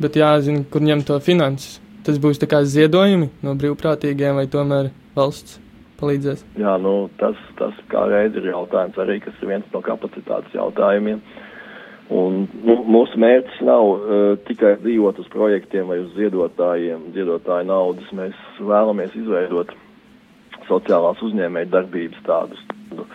bet 0.00 0.16
jāzina, 0.16 0.64
kur 0.72 0.84
ņemt 0.84 1.08
to 1.10 1.18
finanses. 1.24 1.78
Tas 2.06 2.16
būs 2.20 2.40
tā 2.40 2.48
kā 2.48 2.62
ziedojumi 2.64 3.28
no 3.44 3.52
brīvprātīgiem 3.60 4.38
vai 4.40 4.46
tomēr 4.48 4.88
valsts 5.16 5.58
palīdzēs? 6.00 6.42
Jā, 6.60 6.74
nu, 6.82 6.94
tas, 7.20 7.38
tas 7.60 7.76
kā 7.92 8.06
reiz 8.10 8.36
ir 8.38 8.50
jautājums 8.50 8.98
arī, 9.00 9.20
kas 9.24 9.36
ir 9.42 9.52
viens 9.52 9.68
no 9.74 9.82
kapacitātes 9.84 10.56
jautājumiem. 10.56 11.20
Un, 12.10 12.40
nu, 12.66 12.74
mūsu 12.90 13.20
mērķis 13.22 13.60
nav 13.68 13.84
uh, 13.86 14.32
tikai 14.48 14.74
dzīvot 14.82 15.20
uz 15.22 15.28
projektiem 15.30 15.92
vai 15.92 16.00
uz 16.02 16.10
ziedotājiem, 16.16 17.12
ziedotāju 17.14 17.68
naudas. 17.68 18.10
Mēs 18.16 18.38
vēlamies 18.58 19.14
izveidot 19.20 19.70
sociālās 20.66 21.22
uzņēmēju 21.26 21.70
darbības 21.70 22.26
tādus 22.26 22.64
nu, 22.96 23.06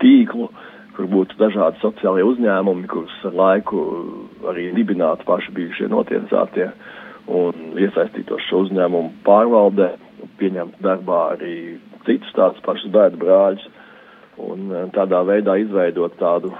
tīklu, 0.00 0.48
kur 0.96 1.10
būtu 1.12 1.36
dažādi 1.40 1.80
sociālie 1.82 2.24
uzņēmumi, 2.26 2.88
kurus 2.90 3.14
ar 3.28 3.36
laiku 3.36 3.84
arī 4.50 4.70
dibinātu 4.76 5.28
paši 5.28 5.54
bijušie 5.58 5.90
notiesātie 5.92 6.70
un 7.28 7.76
iesaistītos 7.78 8.48
šo 8.48 8.64
uzņēmumu 8.64 9.20
pārvaldē, 9.26 9.92
pieņemt 10.40 10.80
darbā 10.82 11.20
arī 11.36 11.54
citus 12.08 12.34
tādus 12.36 12.64
pašus 12.64 12.90
bērnu 12.94 13.20
brāļus. 13.22 13.68
un 14.38 14.70
uh, 14.70 14.84
tādā 14.94 15.24
veidā 15.26 15.56
izveidot 15.58 16.14
tādu 16.18 16.52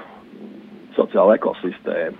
sociālu 0.96 1.36
ekosistēmu. 1.36 2.16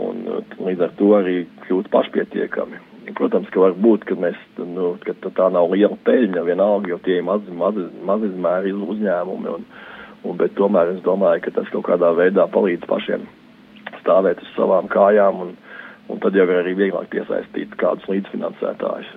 Un 0.00 0.24
uh, 0.28 0.56
līdz 0.66 0.86
ar 0.86 0.92
to 0.98 1.12
arī 1.18 1.36
kļūt 1.66 1.90
pašpietiekami. 1.92 2.80
Protams, 3.14 3.50
ka 3.52 3.60
var 3.60 3.74
būt, 3.76 4.06
ka, 4.08 4.16
mēs, 4.16 4.38
nu, 4.56 4.94
ka 5.04 5.12
tā 5.24 5.50
nav 5.52 5.68
liela 5.74 5.96
peļņa 6.06 6.44
vienalga, 6.46 6.88
jo 6.88 6.98
tie 7.04 7.18
ir 7.20 7.26
mazi, 7.26 7.52
mazi, 7.52 7.84
mazizmēri 8.08 8.72
uzņēmumi. 8.72 9.52
Un, 9.58 9.66
un, 10.24 10.38
bet 10.40 10.56
tomēr 10.56 10.94
es 10.94 11.02
domāju, 11.04 11.44
ka 11.44 11.52
tas 11.60 11.68
kaut 11.74 11.84
kādā 11.90 12.14
veidā 12.16 12.48
palīdz 12.48 12.88
pašiem 12.88 13.28
stāvēt 14.00 14.40
uz 14.44 14.50
savām 14.56 14.88
kājām 14.92 15.44
un, 15.44 15.52
un 16.08 16.20
tad 16.24 16.36
jau 16.36 16.46
ir 16.48 16.60
arī 16.62 16.74
vieglāk 16.78 17.10
piesaistīt 17.12 17.76
kādus 17.80 18.08
līdzfinansētājus. 18.10 19.12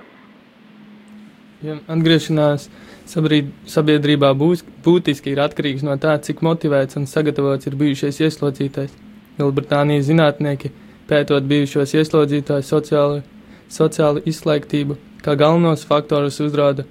Ja 1.65 1.79
atgriešanās 1.89 2.67
sabiedrībā 3.07 4.33
būs, 4.37 4.63
būtiski 4.83 5.33
ir 5.33 5.41
atkarīgs 5.45 5.85
no 5.87 5.95
tā, 6.01 6.17
cik 6.23 6.43
motivēts 6.45 6.99
un 6.99 7.07
sagatavots 7.07 7.69
ir 7.69 7.77
bijušais 7.79 8.19
ieslodzītais. 8.27 8.91
Lielbritānijas 9.37 10.07
zinātnieki, 10.09 10.71
pētot 11.09 11.45
bijušos 11.47 11.93
ieslodzītājus 11.97 12.71
sociāli, 12.73 13.23
sociāli 13.71 14.23
izslēgtību, 14.29 14.97
kā 15.23 15.35
galvenos 15.39 15.85
faktorus 15.87 16.39
uzrāda 16.43 16.87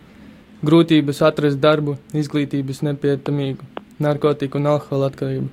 grūtības 0.67 1.23
atrast 1.27 1.61
darbu, 1.61 1.97
izglītības 2.17 2.83
nepietamīgu, 2.87 3.67
narkotiku 4.03 4.61
un 4.61 4.71
alkohola 4.73 5.11
atkarību, 5.13 5.49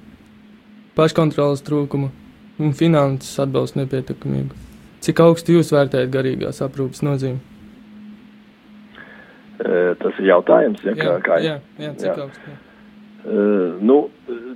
paškontrolas 0.98 1.66
trūkumu 1.68 2.12
un 2.60 2.76
finanses 2.78 3.40
atbalstu 3.44 3.84
nepietiekamību. 3.84 4.62
Cik 5.04 5.20
augstu 5.20 5.58
jūs 5.58 5.74
vērtējat 5.76 6.14
garīgās 6.14 6.64
aprūpas 6.64 7.04
nozīmi? 7.04 7.53
Tas 9.58 10.20
ir 10.20 10.30
jautājums, 10.32 10.82
ja, 10.82 10.96
jā, 10.98 11.04
kā, 11.04 11.18
kā 11.24 11.40
jā, 11.44 11.58
jā, 11.78 11.92
cik 12.00 12.10
jā. 12.10 12.14
augstu? 12.26 12.54
Jā. 12.54 12.62
Uh, 13.24 13.78
nu, 13.80 14.10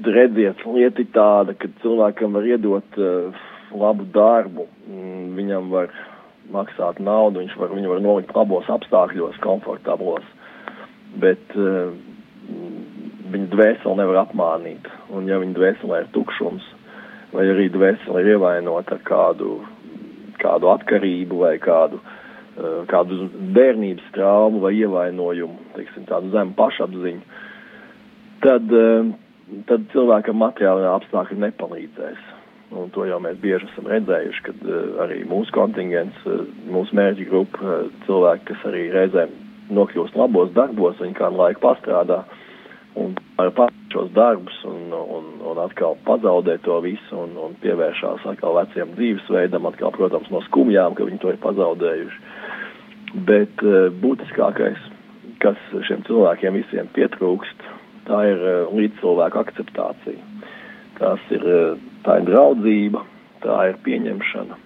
redziet, 0.03 0.59
lieta 0.67 0.99
ir 0.99 1.11
tāda, 1.15 1.53
ka 1.55 1.69
cilvēkam 1.83 2.33
var 2.35 2.47
iedot 2.49 2.97
uh, 2.99 3.45
labu 3.71 4.07
darbu, 4.11 4.65
mm, 4.89 5.29
viņam 5.37 5.69
var 5.71 5.93
maksāt 6.51 6.99
naudu, 6.99 7.45
viņš 7.45 7.55
var, 7.61 7.71
viņu 7.77 7.93
var 7.93 8.03
nolikt 8.03 8.35
labos 8.35 8.67
apstākļos, 8.73 9.39
komfortablos, 9.45 10.27
bet 11.21 11.55
uh, 11.55 11.93
viņa 13.31 13.47
dvēseli 13.53 14.01
nevar 14.01 14.25
apmānīt, 14.25 14.91
un 15.15 15.31
ja 15.31 15.39
viņa 15.39 15.55
dvēselē 15.61 16.03
ir 16.03 16.11
tukšums, 16.17 16.67
vai 17.31 17.47
arī 17.53 17.69
dvēseli 17.71 18.25
ir 18.25 18.33
ievainota 18.35 18.97
ar 18.97 19.03
kādu, 19.07 19.61
kādu 20.43 20.73
atkarību 20.73 21.45
vai 21.45 21.55
kādu 21.63 22.01
uh, 22.01 22.07
Eh, 22.07 22.16
kādu 22.89 23.27
bērnības 23.55 24.07
traumu 24.15 24.61
vai 24.63 24.73
ievainojumu, 24.79 25.71
teiksim, 25.75 26.07
tādu 26.09 26.31
zemu 26.33 26.55
pašapziņu, 26.57 27.21
tad, 28.45 28.73
eh, 28.73 29.11
tad 29.69 29.85
cilvēkam 29.93 30.41
materiālajā 30.41 30.95
apstākļi 30.99 31.39
nepalīdzēs. 31.45 32.33
Un 32.77 32.89
to 32.91 33.05
jau 33.07 33.19
mēs 33.23 33.37
bieži 33.39 33.63
esam 33.69 33.85
redzējuši, 33.87 34.41
kad 34.43 34.63
uh, 34.67 34.79
arī 35.05 35.21
mūsu 35.23 35.53
kontingents, 35.55 36.17
uh, 36.27 36.41
mūsu 36.67 36.97
mērķa 36.99 37.27
grupa, 37.29 37.61
uh, 37.63 37.85
cilvēki, 38.03 38.43
kas 38.49 38.65
arī 38.67 38.81
reizēm 38.91 39.31
nokļūst 39.71 40.17
labos 40.19 40.51
darbos, 40.51 40.99
viņi 40.99 41.15
kādu 41.15 41.39
laiku 41.39 41.63
pastrādā 41.63 42.25
un 42.99 43.15
ar 43.39 43.53
šos 43.93 44.11
darbus 44.11 44.57
un, 44.67 44.91
un, 44.91 45.29
un 45.47 45.59
atkal 45.63 45.95
pazaudē 46.05 46.57
to 46.65 46.79
visu 46.83 47.15
un, 47.23 47.37
un 47.39 47.55
pievēršās 47.61 48.25
atkal 48.33 48.57
veciem 48.57 48.91
dzīvesveidam, 48.97 49.69
atkal, 49.69 49.93
protams, 49.95 50.29
no 50.33 50.41
skumjām, 50.49 50.97
ka 50.97 51.07
viņi 51.07 51.21
to 51.23 51.31
ir 51.31 51.39
pazaudējuši. 51.43 52.19
Bet 53.25 53.63
uh, 53.65 53.87
būtiskākais, 53.97 54.77
kas 55.41 55.57
šiem 55.87 56.03
cilvēkiem 56.05 56.57
visiem 56.59 56.89
pietrūkst, 56.93 57.63
tā 58.05 58.19
ir 58.29 58.43
uh, 58.43 58.73
līdzcilvēku 58.77 59.39
akceptācija. 59.41 60.49
Tas 60.99 61.23
ir, 61.33 61.41
uh, 61.41 61.79
tā 62.05 62.19
ir 62.19 62.27
draudzība, 62.29 63.01
tā 63.41 63.57
ir 63.71 63.79
pieņemšana. 63.87 64.59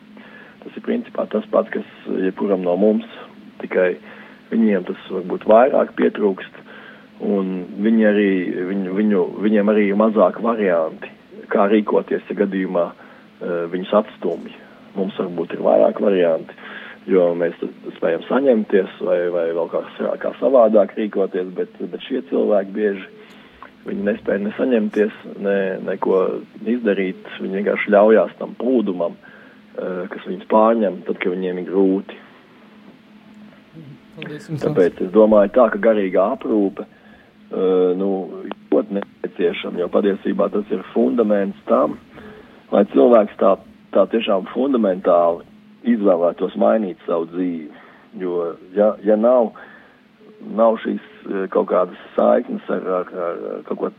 Tas 0.65 0.75
ir 0.75 0.83
principā 0.83 1.25
tas 1.31 1.47
pats, 1.53 1.71
kas 1.71 1.87
jebkuram 2.25 2.65
no 2.65 2.75
mums, 2.79 3.07
tikai 3.63 3.93
viņiem 4.51 4.83
tas 4.89 5.07
varbūt 5.13 5.47
vairāk 5.47 5.95
pietrūkst, 5.95 6.59
un 7.23 7.53
viņi 7.85 8.05
arī, 8.09 8.31
viņu, 8.67 8.97
viņu, 8.97 9.23
viņiem 9.45 9.71
arī 9.71 9.87
ir 9.89 9.99
mazāk 10.01 10.41
varianti, 10.43 11.07
kā 11.51 11.69
rīkoties, 11.71 12.27
ja 12.27 12.37
gadījumā 12.43 12.85
viņus 13.71 13.95
atstumj. 14.01 14.51
Mums 14.97 15.17
varbūt 15.17 15.55
ir 15.55 15.63
vairāk 15.65 16.01
varianti 16.03 16.57
jo 17.09 17.31
mēs 17.37 17.57
spējam 17.97 18.23
saņemties 18.27 18.99
vai, 19.05 19.17
vai 19.33 19.47
vēl 19.55 19.69
kā, 19.71 19.81
kā 20.21 20.33
savādāk 20.39 20.93
rīkoties, 20.97 21.49
bet, 21.57 21.73
bet 21.81 22.05
šie 22.05 22.21
cilvēki 22.29 22.75
bieži 22.75 23.07
viņi 23.87 24.05
nespēja 24.05 24.43
ne 24.43 24.53
saņemties, 24.57 25.21
ne, 25.41 25.57
neko 25.87 26.17
izdarīt, 26.69 27.29
viņi 27.41 27.61
vienkārši 27.61 27.93
ļaujās 27.95 28.35
tam 28.37 28.53
plūdumam, 28.59 29.15
eh, 29.17 30.03
kas 30.11 30.27
viņus 30.29 30.49
pārņem, 30.51 31.01
tad, 31.07 31.17
kad 31.17 31.33
viņiem 31.33 31.63
ir 31.63 31.69
grūti. 31.71 32.19
Paldies, 34.21 34.49
Tāpēc 34.61 35.01
es 35.07 35.13
domāju 35.15 35.53
tā, 35.55 35.69
ka 35.71 35.79
garīgā 35.81 36.25
aprūpe 36.35 36.83
uh, 36.83 37.93
nu, 37.95 38.09
ļoti 38.69 38.97
nepieciešama, 38.97 39.79
jo 39.79 39.87
patiesībā 39.93 40.49
tas 40.51 40.67
ir 40.75 40.83
fundaments 40.91 41.57
tam, 41.69 41.95
lai 42.75 42.83
cilvēks 42.91 43.39
tā, 43.39 43.53
tā 43.95 44.03
tiešām 44.11 44.49
fundamentāli 44.51 45.47
izvēlētos 45.87 46.55
mainīt 46.59 47.01
savu 47.07 47.27
dzīvi. 47.31 47.69
Jo, 48.21 48.53
ja, 48.75 48.91
ja 49.07 49.15
nav, 49.15 49.53
nav 50.57 50.77
šīs 50.83 51.01
e, 51.01 51.45
kaut 51.53 51.69
kādas 51.71 51.99
saiknes 52.15 52.65
ar, 52.73 52.87
ar, 52.99 53.11
ar, 53.27 53.43
ar 53.55 53.61
kaut 53.69 53.79
ko 53.79 53.91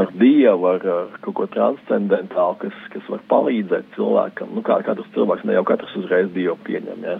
ar 0.00 0.10
Dievu, 0.18 0.66
ar, 0.70 0.86
ar 0.90 1.18
kaut 1.22 1.36
ko 1.38 1.46
transcendentālu, 1.52 2.56
kas, 2.62 2.78
kas 2.94 3.10
var 3.12 3.20
palīdzēt 3.30 3.92
cilvēkam, 3.98 4.54
nu 4.56 4.64
kā 4.66 4.80
katrs 4.86 5.10
cilvēks, 5.14 5.44
ne 5.46 5.58
jau 5.58 5.66
katrs 5.68 5.92
uzreiz 6.00 6.32
Dievu 6.34 6.56
pieņem, 6.66 7.04
ja. 7.06 7.18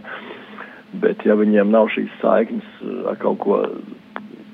Bet 1.03 1.23
ja 1.27 1.37
viņiem 1.39 1.73
nav 1.75 1.91
šīs 1.95 2.11
saiknes 2.23 2.67
ar 3.11 3.19
kaut 3.23 3.41
ko 3.43 3.61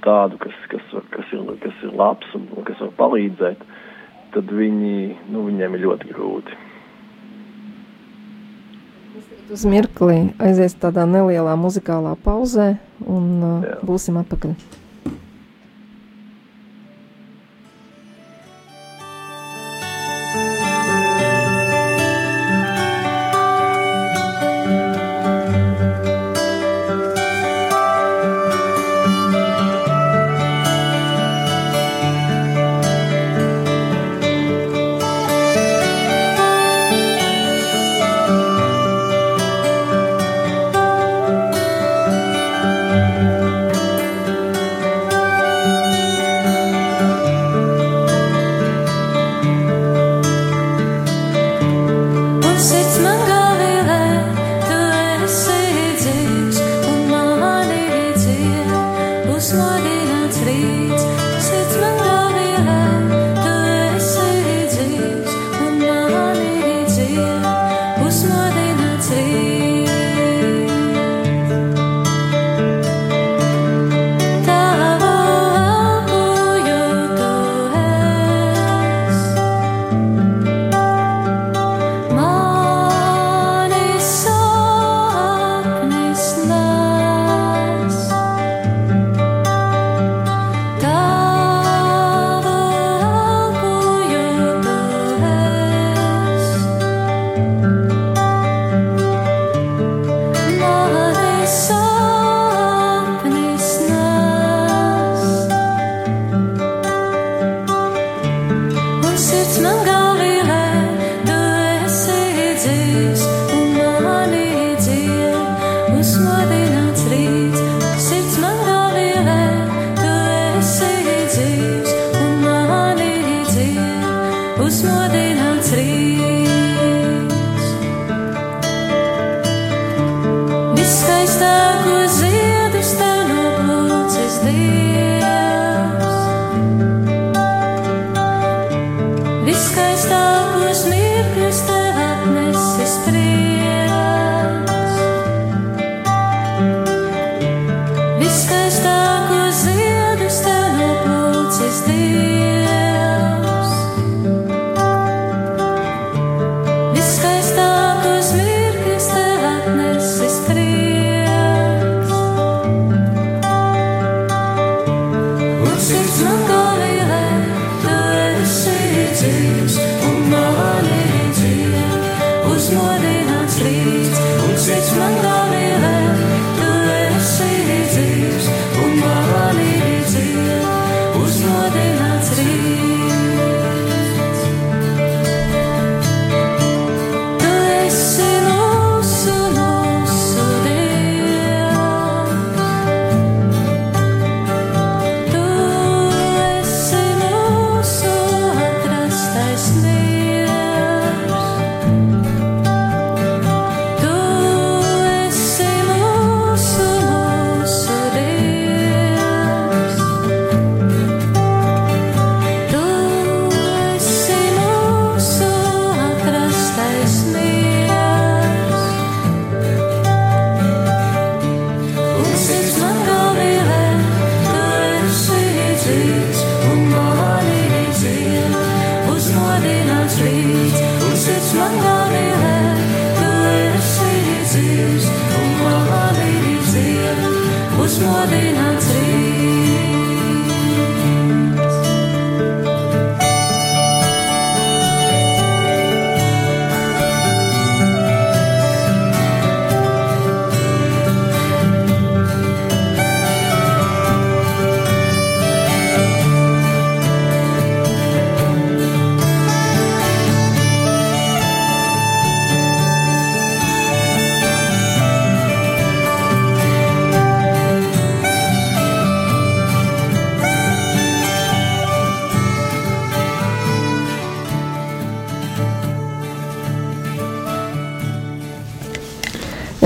tādu, 0.05 0.41
kas, 0.41 0.57
kas, 0.73 0.91
kas, 1.13 1.33
ir, 1.37 1.47
kas 1.63 1.85
ir 1.87 1.95
labs 1.97 2.35
un, 2.37 2.49
un 2.57 2.67
kas 2.67 2.81
var 2.83 2.93
palīdzēt, 2.99 3.63
tad 4.35 4.53
viņi, 4.59 4.97
nu, 5.33 5.45
viņiem 5.49 5.77
ir 5.77 5.87
ļoti 5.87 6.13
grūti 6.13 6.61
uz 9.53 9.65
mirkli 9.67 10.31
aizies 10.43 10.77
tādā 10.81 11.07
nelielā 11.09 11.57
muzikālā 11.59 12.15
pauzē 12.25 12.75
un 13.07 13.27
uh, 13.43 13.73
būsim 13.87 14.21
atpakaļ. 14.21 14.55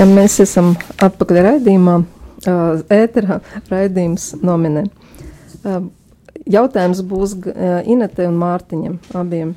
Ja 0.05 0.09
mēs 0.13 0.35
esam 0.37 0.75
atpakaļ 1.01 1.37
raidījumā, 1.41 1.93
ā, 2.45 2.55
ēterā 2.93 3.39
raidījums 3.71 4.35
nominē. 4.45 4.83
Jautājums 6.45 6.99
būs 7.09 7.31
Inetei 7.89 8.27
un 8.29 8.35
Mārtiņam 8.37 8.99
abiem. 9.17 9.55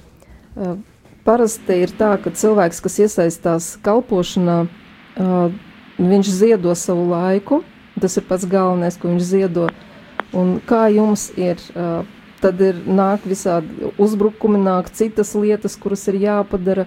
Parasti 1.26 1.76
ir 1.84 1.92
tā, 1.98 2.14
ka 2.24 2.32
cilvēks, 2.32 2.80
kas 2.80 2.96
iesaistās 3.04 3.66
kalpošanā, 3.84 4.54
viņš 5.98 6.30
ziedo 6.38 6.72
savu 6.72 7.04
laiku. 7.11 7.58
Tas 8.00 8.16
ir 8.16 8.24
pats 8.30 8.46
galvenais, 8.48 8.96
ko 8.96 9.11
viņš 9.11 9.26
ziedo. 9.28 9.66
Un 10.32 10.54
kā 10.64 10.87
jums 10.94 11.26
ir? 11.37 11.61
Tad 12.40 12.62
ir 12.64 12.80
nāk 12.88 13.26
visādi 13.28 13.92
uzbrukumi, 14.00 14.62
nāk 14.64 14.88
citas 14.96 15.34
lietas, 15.37 15.76
kuras 15.76 16.06
ir 16.08 16.16
jāpadara, 16.22 16.87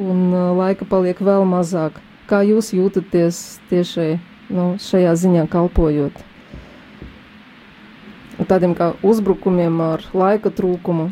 un 0.00 0.32
laika 0.62 0.88
paliek 0.88 1.20
vēl 1.20 1.44
mazāk. 1.52 2.00
Kā 2.32 2.40
jūs 2.48 2.72
jūtaties 2.72 3.38
tieši 3.68 4.14
nu, 4.48 4.68
šajā 4.80 5.12
ziņā 5.20 5.46
kalpojot? 5.52 6.22
Tādiem 8.48 8.72
kā 8.78 8.94
uzbrukumiem 9.04 9.76
ar 9.84 10.06
laika 10.16 10.48
trūkumu. 10.48 11.10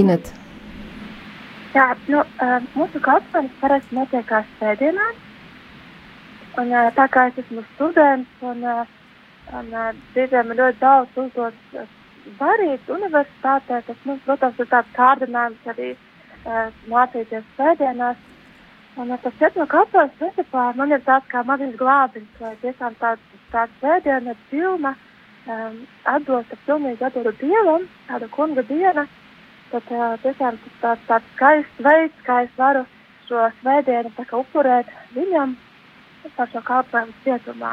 Inet, 0.00 0.32
Jā, 1.72 1.86
nu, 2.12 2.20
mūsu 2.76 3.00
kalpošanas 3.00 3.52
parasti 3.62 3.96
notiekās 3.96 4.48
svētdienās. 4.58 5.20
Un, 6.60 6.72
tā 6.96 7.06
kā 7.08 7.30
es 7.30 7.38
esmu 7.40 7.62
students 7.70 8.42
un, 8.44 8.66
un 9.56 9.70
ir 10.20 10.34
ļoti 10.36 10.80
daudz 10.82 11.16
uzdots 11.22 11.78
uh, 11.80 11.86
darīt 12.40 12.90
universitātē, 12.92 13.80
tas, 13.86 14.02
nu, 14.04 14.18
protams, 14.26 14.60
ir 14.60 14.68
tāds 14.68 14.92
kārdinājums 14.98 15.70
arī 15.72 15.88
mācīties 16.92 17.48
svētdienās. 17.56 18.20
Un 18.96 19.10
uh, 19.10 19.18
tas 19.22 19.40
iet 19.40 19.54
no 19.56 19.64
kalpošanas 19.64 20.18
principā 20.20 20.66
man 20.76 20.92
ir 20.92 21.00
tāds 21.06 21.28
kā 21.32 21.40
mazs 21.48 21.76
glābiņš, 21.80 22.32
vai 22.40 22.52
tiešām 22.60 22.96
tāds, 23.00 23.22
tāds 23.54 23.78
svētdiena 23.80 24.34
ir 24.34 24.42
pilna, 24.50 24.92
um, 25.48 25.78
atdota 26.12 26.58
pilnīgi 26.66 27.06
atdotu 27.08 27.32
Dievam, 27.40 27.86
tāda 28.10 28.28
kunga 28.36 28.64
diena. 28.68 29.06
Tad 29.72 29.88
uh, 29.96 30.18
tiešām 30.26 30.60
tas 30.60 30.76
tāds, 30.82 31.06
tāds 31.08 31.32
skaists 31.38 31.80
veids, 31.88 32.20
kā 32.28 32.42
es 32.44 32.52
varu 32.58 32.84
šo 33.30 33.46
svētdienu 33.62 34.12
tā 34.18 34.28
kā 34.28 34.42
upurēt 34.44 34.92
viņam 35.16 35.56
par 36.36 36.52
šo 36.52 36.60
kalpojumu 36.68 37.16
cietumā. 37.24 37.72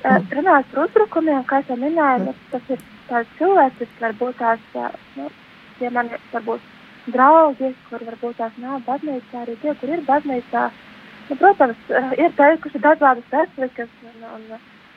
Uh, 0.00 0.16
runājot 0.32 0.72
par 0.72 0.86
uzbrukumiem, 0.86 1.44
kā 1.44 1.60
jau 1.68 1.76
minēju, 1.76 2.30
nu, 2.30 2.36
tas 2.48 2.72
ir 2.72 2.80
tāds 3.12 3.36
cilvēks, 3.36 3.96
varbūt 4.00 4.40
tās, 4.40 4.68
uh, 4.80 5.00
nu, 5.20 5.28
tie 5.76 5.92
mani 5.92 6.16
varbūt 6.32 6.79
draugi, 7.14 7.72
kur 7.88 8.02
varbūt 8.08 8.36
tās 8.40 8.56
nav 8.62 8.80
baznīcā, 8.86 9.42
arī 9.44 9.56
tie, 9.62 9.74
kur 9.80 9.92
ir 9.96 10.02
baznīcā. 10.08 10.64
Nu, 11.30 11.36
protams, 11.38 11.78
uh, 11.94 12.12
ir 12.18 12.32
teikuši 12.38 12.80
dažādas 12.82 13.34
replikas, 13.34 13.90
un, 14.02 14.24
un, 14.34 14.46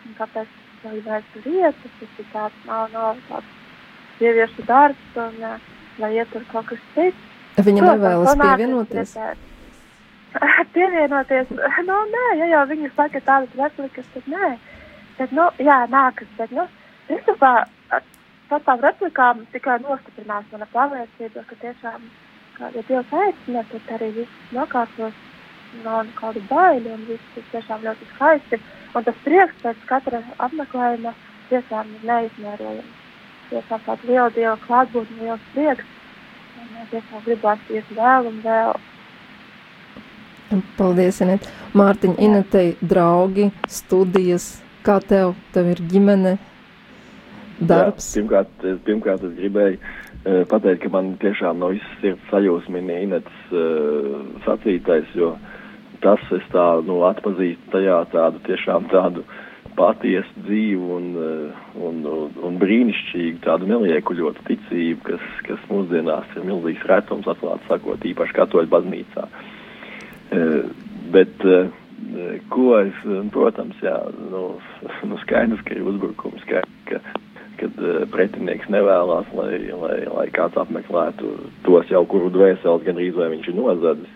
un 0.08 0.16
kāpēc 0.18 0.48
jau 0.84 0.94
ir 0.98 1.04
vairs 1.06 1.36
vietas, 1.46 1.94
tas 2.00 2.20
ir 2.24 2.30
tāds, 2.34 2.64
nav, 2.68 2.88
nav 2.94 3.20
tāds 3.30 3.52
sieviešu 4.20 4.66
darbs, 4.70 5.06
un 5.18 5.38
uh, 5.46 5.58
lai 6.02 6.12
iet 6.18 6.32
tur 6.34 6.46
kaut 6.52 6.66
kas 6.72 6.82
cits. 6.96 7.30
viņa 7.70 7.84
nevēlas 7.92 8.38
pievienoties. 8.42 9.16
es- 9.18 9.50
Pievienoties, 10.74 11.52
nu 11.90 11.98
nē, 12.16 12.24
ja 12.42 12.46
jau 12.56 12.64
viņi 12.72 12.90
saka 12.98 13.22
tādas 13.22 13.54
replikas, 13.60 14.08
tad 14.16 14.30
nē. 14.34 14.56
Bet, 15.20 15.32
nu, 15.38 15.46
jā, 15.62 15.76
nākas, 15.94 16.30
bet, 16.40 16.50
nu, 16.58 16.66
principā, 17.06 17.52
par 18.54 18.62
tām 18.68 18.84
replikām 18.86 19.40
tikai 19.54 19.80
nostiprinās 19.82 20.46
mana 20.52 20.68
pārliecība, 20.74 21.42
ka 21.50 21.56
tiešām, 21.62 22.04
kā, 22.58 22.70
ja 22.76 22.84
Dievs 22.90 23.14
aicina, 23.26 23.64
tad 23.72 23.94
arī 23.98 24.10
viss 24.20 24.52
nokārtos, 24.54 25.16
nav 25.82 26.04
nekādu 26.06 26.44
baiļu, 26.52 26.92
un 26.94 27.06
viss 27.08 27.40
ir 27.40 27.48
tiešām 27.50 27.82
ļoti 27.88 28.10
skaisti. 28.12 28.60
Un 28.94 29.08
tas 29.08 29.18
prieks 29.26 29.58
pēc 29.64 29.88
katra 29.90 30.22
apmeklējuma 30.46 31.16
tiešām 31.50 31.96
ir 31.98 32.06
neizmērojams. 32.12 33.02
Tiešām 33.50 33.84
tāds 33.88 34.08
liela 34.10 34.30
Dieva 34.38 34.56
klātbūtne, 34.68 35.20
liels 35.24 35.50
prieks. 35.56 35.90
Un 36.62 36.70
uh, 36.78 36.88
tiešām 36.94 37.26
gribās 37.26 37.70
iet 37.74 37.90
vēl 37.98 38.30
un 38.30 38.40
vēl. 38.46 38.78
Paldies, 40.78 41.24
Inet. 41.26 41.50
Mārtiņa, 41.74 42.20
Inetei, 42.22 42.76
draugi, 42.86 43.50
studijas, 43.66 44.52
kā 44.86 45.00
tev, 45.02 45.34
tev 45.56 45.74
ir 45.74 45.82
ģimene, 45.90 46.38
darbs. 47.60 48.10
Jā, 48.12 48.22
pirmkārt, 48.22 48.66
es, 48.66 48.80
pirmkārt, 48.88 49.24
es 49.28 49.36
gribēju 49.38 49.80
uh, 49.80 50.44
pateikt, 50.52 50.84
ka 50.86 50.92
man 50.94 51.14
tiešām 51.22 51.62
no 51.62 51.72
visas 51.74 51.96
sirds 52.02 52.30
sajūsmina 52.32 53.00
Inets 53.06 53.54
uh, 53.54 54.20
sacītais, 54.48 55.10
jo 55.18 55.36
tas 56.04 56.24
es 56.36 56.46
tā, 56.52 56.68
nu, 56.84 57.00
atpazīstu 57.08 57.72
tajā 57.72 58.04
tādu 58.12 58.42
tiešām 58.48 58.90
tādu 58.92 59.24
patiesu 59.78 60.44
dzīvu 60.46 60.90
un, 60.98 61.06
un, 61.82 62.02
un, 62.06 62.34
un 62.46 62.58
brīnišķīgu 62.62 63.40
tādu 63.42 63.70
neliekuļotu 63.72 64.44
ticību, 64.50 65.00
kas, 65.08 65.24
kas 65.48 65.64
mūsdienās 65.72 66.36
ir 66.36 66.46
milzīgs 66.46 66.84
retums, 66.92 67.30
atklāti 67.32 67.66
sakot, 67.72 68.04
īpaši 68.12 68.38
katoļu 68.38 68.70
baznīcā. 68.76 69.26
Uh, 70.34 70.60
bet 71.16 71.48
uh, 71.48 71.72
ko 72.54 72.78
es, 72.82 73.00
protams, 73.34 73.80
jā, 73.84 73.96
nu, 74.32 74.46
nu 75.10 75.20
skaidrs, 75.24 75.64
ka 75.68 75.78
ir 75.78 75.88
uzbrukums, 75.94 76.44
ka, 76.50 76.64
ka 76.90 77.02
kad 77.60 77.78
uh, 77.80 78.04
pretinieks 78.12 78.70
nevēlas, 78.72 79.30
lai, 79.38 79.58
lai, 79.70 79.98
lai 80.10 80.26
kāds 80.34 80.58
apmeklētu 80.60 81.34
tos 81.66 81.92
jau, 81.92 82.04
kuru 82.10 82.32
dvēseles 82.34 82.86
gan 82.86 83.00
rīz 83.00 83.18
vai 83.18 83.30
viņš 83.34 83.50
ir 83.50 83.58
nozadzis. 83.58 84.16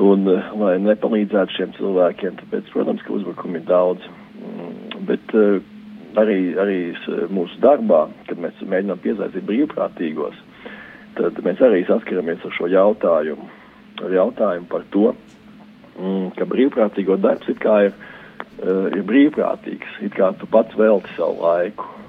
Un 0.00 0.28
uh, 0.30 0.52
lai 0.60 0.76
nepalīdzētu 0.84 1.56
šiem 1.56 1.74
cilvēkiem, 1.78 2.38
tāpēc, 2.40 2.70
protams, 2.74 3.02
ka 3.06 3.14
uzbrukumi 3.16 3.60
ir 3.60 3.66
daudz. 3.68 4.06
Mm, 4.40 5.02
bet 5.08 5.34
uh, 5.36 5.58
arī, 6.20 6.38
arī 6.60 6.78
mūsu 7.34 7.60
darbā, 7.62 8.06
kad 8.28 8.40
mēs 8.40 8.62
mēģinām 8.62 9.02
piesaistīt 9.02 9.48
brīvprātīgos, 9.48 10.38
tad 11.18 11.42
mēs 11.44 11.60
arī 11.66 11.84
saskaramies 11.88 12.46
ar 12.46 12.56
šo 12.56 12.70
jautājumu. 12.70 13.50
Ar 14.00 14.14
jautājumu 14.16 14.70
par 14.70 14.86
to, 14.94 15.10
mm, 15.98 16.30
ka 16.38 16.48
brīvprātīgo 16.48 17.18
darbs 17.20 17.50
it 17.52 17.60
kā 17.60 17.76
ir, 17.90 17.96
ir 18.64 19.02
brīvprātīgs, 19.08 19.98
it 20.06 20.14
kā 20.16 20.30
tu 20.40 20.48
pats 20.48 20.76
velti 20.78 21.12
savu 21.18 21.42
laiku 21.44 21.99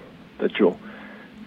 Taču, 0.42 0.74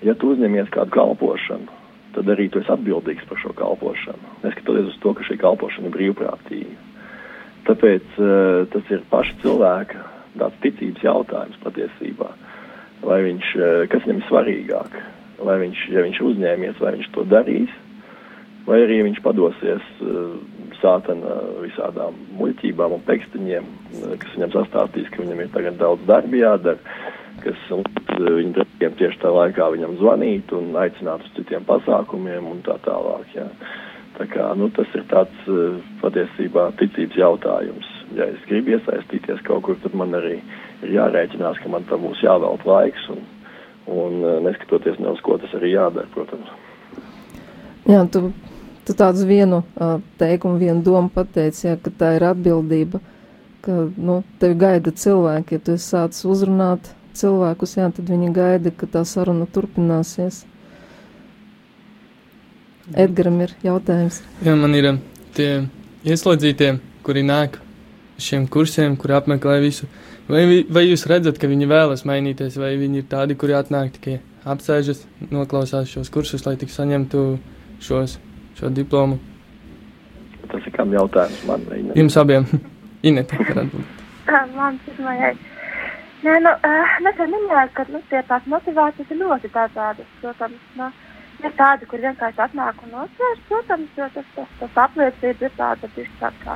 ja 0.06 0.14
tu 0.14 0.34
uzņemies 0.34 0.70
kādu 0.74 0.94
kalpošanu, 0.94 1.80
tad 2.14 2.30
arī 2.30 2.48
tu 2.52 2.62
esi 2.62 2.70
atbildīgs 2.70 3.26
par 3.28 3.40
šo 3.42 3.52
kalpošanu, 3.58 4.34
neskatoties 4.44 4.92
uz 4.92 4.98
to, 5.02 5.14
ka 5.18 5.26
šī 5.26 5.38
kalpošana 5.42 5.90
ir 5.90 5.96
brīvprātīga. 5.96 6.76
Tāpēc 7.64 8.18
uh, 8.20 8.64
tas 8.70 8.90
ir 8.92 9.06
paša 9.10 9.38
cilvēka 9.42 10.02
tāds 10.38 10.58
ticības 10.62 11.06
jautājums 11.06 11.62
patiesībā. 11.64 12.28
Vai 13.04 13.22
viņš, 13.24 13.54
uh, 13.56 13.78
kas 13.90 14.04
viņam 14.04 14.20
ir 14.20 14.28
svarīgāk, 14.28 14.98
vai 15.48 15.56
viņš, 15.64 15.86
ja 15.94 16.04
viņš 16.04 16.20
uzņēmies, 16.28 16.82
vai 16.82 16.94
viņš 16.98 17.10
to 17.16 17.24
darīs, 17.30 17.72
vai 18.68 18.82
arī 18.84 19.00
viņš 19.08 19.22
padosies 19.24 19.88
uh, 20.04 20.36
sātana 20.82 21.38
visādām 21.62 22.16
muļķībām 22.38 22.98
un 22.98 23.04
pekstiņiem, 23.08 23.68
kas 24.20 24.36
viņam 24.36 24.54
sastāstīs, 24.58 25.08
ka 25.12 25.22
viņam 25.22 25.40
ir 25.44 25.52
tagad 25.54 25.80
daudz 25.80 26.04
darbi 26.08 26.42
jādara, 26.42 27.00
kas 27.44 27.60
viņu 28.20 28.52
draugiem 28.56 28.94
tieši 28.98 29.20
tā 29.22 29.32
laikā 29.32 29.70
viņam 29.74 29.96
zvanīt 30.00 30.52
un 30.56 30.74
aicināt 30.78 31.24
uz 31.24 31.34
citiem 31.38 31.64
pasākumiem 31.68 32.46
un 32.50 32.62
tā 32.66 32.78
tālāk. 32.84 33.26
Jā. 33.34 33.48
Tā 34.14 34.28
kā, 34.30 34.46
nu, 34.54 34.68
tas 34.70 34.90
ir 34.94 35.02
tāds 35.10 35.48
uh, 35.50 35.78
patiesībā 36.02 36.68
ticības 36.78 37.18
jautājums. 37.18 37.88
Ja 38.14 38.28
es 38.30 38.42
gribu 38.46 38.76
iesaistīties 38.76 39.42
kaut 39.46 39.64
kur, 39.66 39.78
tad 39.82 39.96
man 39.98 40.14
arī 40.14 40.36
ir 40.84 40.92
jārēķinās, 40.94 41.58
ka 41.62 41.72
man 41.72 41.86
tam 41.90 42.04
būs 42.06 42.22
jāvelt 42.22 42.62
laiks 42.68 43.08
un, 43.10 43.24
un 43.90 44.20
uh, 44.22 44.36
neskatoties 44.44 45.00
ne 45.02 45.10
uz 45.16 45.22
ko 45.24 45.38
tas 45.42 45.54
arī 45.58 45.74
jādara, 45.74 46.06
protams. 46.14 46.52
Jā, 47.90 48.04
tu, 48.06 48.30
tu 48.86 48.94
tāds 48.96 49.24
vienu 49.26 49.64
teikumu, 50.20 50.60
vienu 50.62 50.84
domu 50.86 51.10
pateici, 51.12 51.66
jā, 51.66 51.74
ka 51.82 51.90
tā 51.90 52.14
ir 52.16 52.28
atbildība, 52.30 53.02
ka, 53.66 53.80
nu, 53.98 54.22
tevi 54.38 54.60
gaida 54.62 54.94
cilvēki, 54.94 55.58
ja 55.58 55.64
tu 55.64 55.74
esi 55.74 55.90
sācis 55.90 56.24
uzrunāt 56.28 56.94
cilvēkus, 57.18 57.76
jā, 57.78 57.88
tad 57.94 58.10
viņi 58.10 58.32
gaida, 58.34 58.72
ka 58.74 58.88
tā 58.90 59.04
saruna 59.08 59.46
turpināsies. 59.50 60.44
Edgaram 63.00 63.38
ir 63.40 63.54
jautājums. 63.64 64.20
Jā, 64.44 64.54
man 64.60 64.74
ir 64.76 64.90
um, 64.90 64.98
tie 65.36 65.64
ieslodzītie, 66.04 66.74
kuri 67.06 67.22
nāk 67.24 67.56
šiem 68.20 68.44
kursiem, 68.50 68.98
kuri 69.00 69.16
apmeklē 69.16 69.56
visu. 69.64 69.88
Vai, 70.28 70.64
vai 70.68 70.84
jūs 70.86 71.06
redzat, 71.08 71.40
ka 71.40 71.48
viņi 71.50 71.68
vēlas 71.68 72.04
mainīties, 72.08 72.58
vai 72.60 72.74
viņi 72.80 73.02
ir 73.02 73.08
tādi, 73.10 73.36
kuri 73.40 73.56
atnāk 73.56 73.96
tikai 73.96 74.18
apsēžas, 74.48 75.02
noklausās 75.32 75.88
šos 75.90 76.12
kursus, 76.12 76.44
lai 76.46 76.56
tik 76.60 76.72
saņemtu 76.72 77.24
šos, 77.84 78.18
šo 78.60 78.70
diplomu? 78.72 79.18
Tas 80.52 80.64
ir 80.68 80.76
kam 80.76 80.92
jautājums 80.92 81.40
man? 81.48 81.64
Jums 81.96 82.20
abiem. 82.20 82.46
Inete, 83.04 83.40
varētu 83.40 83.80
būt. 83.80 84.00
Man 84.56 84.78
pirmajai. 84.84 85.34
Nē, 86.24 86.34
nu, 86.40 86.50
uh, 86.64 86.92
mēs 87.04 87.18
jau 87.20 87.24
minējām, 87.28 87.70
ka 87.76 87.84
nu, 87.92 87.98
tie 88.08 88.20
tās 88.24 88.44
motivācijas 88.48 89.10
ir 89.12 89.18
ļoti 89.20 89.48
dažādas. 89.52 90.12
Protams, 90.22 90.68
nu, 90.78 90.86
ir 91.44 91.52
tādi, 91.58 91.88
kur 91.90 92.00
vienkārši 92.00 92.40
atnāk 92.46 92.78
un 92.86 92.94
nosvērš, 92.94 93.42
protams, 93.50 93.90
jo 93.98 94.06
tas, 94.14 94.30
tas, 94.36 94.54
tas 94.60 94.78
apliecība 94.86 95.44
ir 95.44 95.52
tāda, 95.58 95.90
tas 95.96 96.14
tā 96.22 96.30
kā 96.44 96.54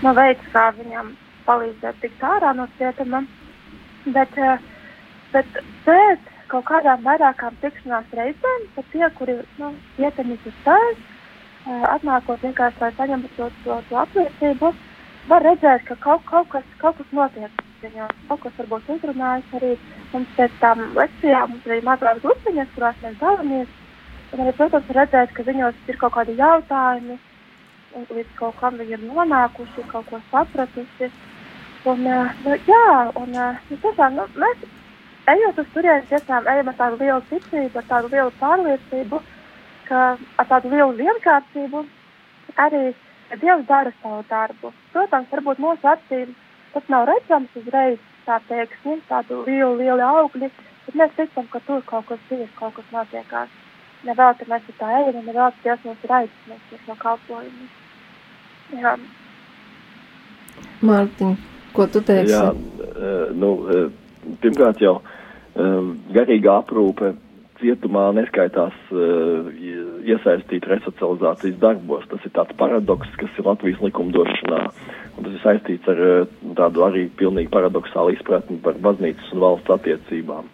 nu, 0.00 0.14
veids, 0.18 0.48
kā 0.54 0.64
viņam 0.80 1.12
palīdzēt 1.46 2.00
tikt 2.02 2.24
ārā 2.30 2.50
no 2.58 2.66
cietuma. 2.80 3.22
Bet, 4.16 4.34
uh, 4.42 4.66
bet 5.36 5.62
pēc 5.86 6.26
kaut 6.50 6.66
kādām 6.72 7.06
vairākām 7.06 7.62
tikšanās 7.62 8.18
reizēm, 8.18 8.66
pat 8.74 8.90
tie, 8.96 9.06
kuri 9.20 9.38
nu, 9.62 9.70
ietekmīs 10.02 10.50
uz 10.50 10.58
tās, 10.66 11.06
uh, 11.68 11.86
atnākot 11.92 12.42
vienkārši, 12.48 12.82
lai 12.82 12.90
saņemtu 12.98 13.32
to, 13.38 13.48
to, 13.62 13.78
to 13.92 14.02
apliecību, 14.02 14.74
var 15.30 15.50
redzēt, 15.52 15.86
ka 15.86 16.00
kaut, 16.02 16.26
kaut, 16.34 16.50
kas, 16.56 16.76
kaut 16.82 16.98
kas 16.98 17.18
notiek 17.22 17.67
viņos 17.82 18.14
kaut 18.28 18.42
kas 18.44 18.58
varbūt 18.60 18.90
uzrunājis 18.94 19.54
arī. 19.58 19.72
Mums 20.12 20.34
pēc 20.36 20.54
tam 20.62 20.84
lekcijām 20.96 21.52
mums 21.52 21.68
arī 21.68 21.80
mazās 21.86 22.20
grupiņas, 22.24 22.74
kurās 22.74 23.02
mēs 23.04 23.18
dalāmies. 23.22 23.74
Un 24.32 24.44
arī, 24.44 24.52
protams, 24.58 24.92
redzēt, 24.96 25.32
ka 25.36 25.44
viņos 25.46 25.82
ir 25.88 25.98
kaut 26.00 26.14
kādi 26.16 26.36
jautājumi, 26.36 27.18
līdz 27.96 28.32
kaut 28.36 28.58
kam 28.60 28.76
viņi 28.80 28.96
ir 28.96 29.04
nonākuši, 29.06 29.86
kaut 29.92 30.08
ko 30.10 30.20
sapratuši. 30.30 31.10
Un, 31.88 32.04
nu, 32.04 32.56
jā, 32.68 32.88
un 33.16 33.32
nu, 33.32 33.48
tiešām, 33.70 34.18
nu, 34.18 34.26
mēs 34.36 34.66
ejot 35.32 35.60
uz 35.62 35.68
turieni, 35.74 36.06
tiešām 36.10 36.48
ejam 36.52 36.72
ar 36.72 36.76
tādu 36.80 36.98
lielu 37.00 37.22
ticību, 37.30 37.78
ar 37.80 37.86
tādu 37.88 38.10
lielu 38.12 38.34
pārliecību, 38.40 39.20
ka 39.88 40.02
ar 40.18 40.50
tādu 40.50 40.72
lielu 40.74 40.96
vienkāršību 40.98 41.84
arī 42.64 42.88
Dievs 43.28 43.66
dara 43.68 43.92
savu 44.02 44.22
darbu. 44.30 44.70
Protams, 44.92 45.28
varbūt 45.32 45.58
mūsu 45.60 45.88
acīm 45.90 46.30
Tas 46.74 46.88
nav 46.92 47.06
redzams 47.08 47.54
uzreiz, 47.58 48.00
tā 48.26 48.38
teiksim, 48.48 49.00
tādu 49.08 49.42
lielu, 49.46 49.76
lielu 49.80 50.04
augļi, 50.04 50.50
bet 50.86 50.98
mēs 51.00 51.14
ticam, 51.16 51.46
ka 51.52 51.62
tur 51.66 51.84
kaut 51.88 52.08
kas 52.10 52.32
ir, 52.34 52.44
kaut 52.58 52.76
kas 52.76 52.90
notiekās. 52.92 53.54
Nevēl, 54.06 54.34
ka 54.38 54.46
mēs 54.50 54.66
tā 54.78 54.90
ejam, 55.00 55.22
nevēl, 55.26 55.54
ka 55.54 55.64
Dievs 55.64 55.86
mums 55.88 56.04
ir 56.06 56.16
aicinājums 56.20 56.74
uz 56.74 56.82
šo 56.86 56.98
kalpojumu. 57.02 57.70
Jā. 58.78 58.92
Mārtiņ, 60.84 61.32
ko 61.74 61.86
tu 61.90 62.02
teiksi? 62.06 62.34
Jā, 62.34 62.44
uh, 62.52 63.32
nu, 63.34 63.54
uh, 63.64 64.28
pirmkārt 64.42 64.84
jau 64.84 64.98
uh, 65.00 65.88
garīga 66.14 66.60
aprūpe 66.60 67.14
cietumā 67.58 68.04
neskaitās 68.14 68.74
iesaistīt 70.06 70.66
resocializācijas 70.70 71.56
darbos. 71.58 72.04
Tas 72.06 72.22
ir 72.22 72.30
tāds 72.36 72.54
paradoks, 72.60 73.10
kas 73.18 73.34
ir 73.34 73.48
Latvijas 73.48 73.80
likumdošanā. 73.82 74.60
Un 75.18 75.26
tas 75.26 75.34
ir 75.34 75.42
saistīts 75.42 75.90
ar 75.90 76.00
uh, 76.04 76.36
tādu 76.58 76.84
arī 76.86 77.08
pilnīgi 77.18 77.50
paradoxālu 77.50 78.14
izpratni 78.14 78.60
par 78.62 78.78
baznīcas 78.84 79.32
un 79.34 79.42
valsts 79.42 79.74
attiecībām. 79.74 80.46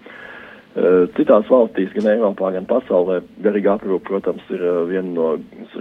Uh, 0.75 1.05
citās 1.19 1.51
valstīs, 1.53 1.93
gan 1.95 2.09
Eiropā, 2.15 2.55
gan 2.57 2.65
pasaulē, 2.71 3.21
garīga 3.45 3.77
aprūpe, 3.77 4.09
protams, 4.09 4.43
ir 4.55 4.65
uh, 4.65 4.81
viena 4.89 5.11
no 5.13 5.29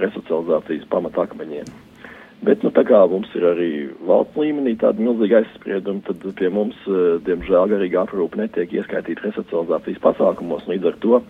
resocializācijas 0.01 0.85
pamatakmeņiem. 0.91 1.71
Bet, 2.43 2.59
nu, 2.59 2.73
tā 2.75 2.83
kā 2.83 2.99
mums 3.07 3.31
ir 3.39 3.47
arī 3.47 3.69
valsts 4.03 4.35
līmenī 4.35 4.75
tāda 4.81 4.99
milzīga 4.99 5.39
aizsprieduma, 5.39 6.03
tad 6.09 6.27
pie 6.37 6.51
mums, 6.51 6.75
uh, 6.91 7.15
diemžēl, 7.23 7.71
garīga 7.71 8.03
aprūpe 8.03 8.41
netiek 8.41 8.75
ieskaitīta 8.81 9.29
resocializācijas 9.29 10.03
pasākumos, 10.03 10.67
līdz 10.67 10.91
ar 10.91 11.01
to 11.07 11.23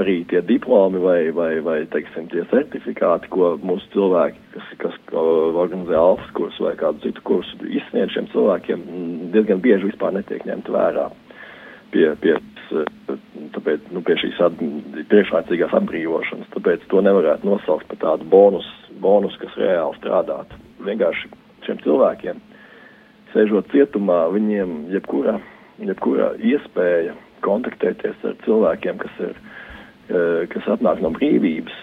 arī 0.00 0.16
tie 0.30 0.40
diplomi 0.42 0.98
vai, 1.02 1.18
vai, 1.34 1.58
vai 1.62 1.76
teiksim, 1.90 2.26
tie 2.32 2.42
certifikāti, 2.50 3.30
ko 3.30 3.54
mūsu 3.62 3.86
cilvēki, 3.94 4.40
kas, 4.54 4.72
kas 4.82 4.96
organizē 5.14 5.98
alfas 5.98 6.32
kursu 6.34 6.66
vai 6.66 6.74
kādu 6.80 7.04
citu 7.04 7.22
kursu, 7.26 7.60
izsniedz 7.68 8.16
šiem 8.16 8.26
cilvēkiem, 8.32 8.82
diezgan 9.34 9.62
bieži 9.62 9.92
vispār 9.92 10.16
netiek 10.16 10.42
ņemt 10.48 10.72
vērā 10.74 11.10
pie, 11.94 12.08
pie, 12.22 12.34
tāpēc, 13.54 13.86
nu, 13.94 14.02
pie 14.06 14.16
šīs 14.18 14.40
at, 14.42 14.58
priekšlaicīgās 15.12 15.76
atbrīvošanas. 15.78 16.50
Tāpēc 16.56 16.88
to 16.90 17.02
nevarētu 17.04 17.48
nosaukt 17.48 17.86
par 17.92 18.02
tādu 18.02 18.28
bonus, 18.30 18.66
bonus 19.02 19.36
kas 19.42 19.54
reāli 19.60 19.98
strādātu. 20.00 20.58
Vienkārši 20.84 21.30
šiem 21.68 21.80
cilvēkiem, 21.84 22.42
sēžot 23.32 23.70
cietumā, 23.72 24.24
viņiem 24.34 24.74
jebkura, 24.94 25.38
jebkura 25.82 26.32
iespēja 26.42 27.14
kontaktēties 27.44 28.26
ar 28.26 28.36
cilvēkiem, 28.44 28.98
kas 29.00 29.22
ir 29.28 29.38
kas 30.08 30.66
atnāk 30.68 31.00
no 31.00 31.10
brīvības, 31.14 31.76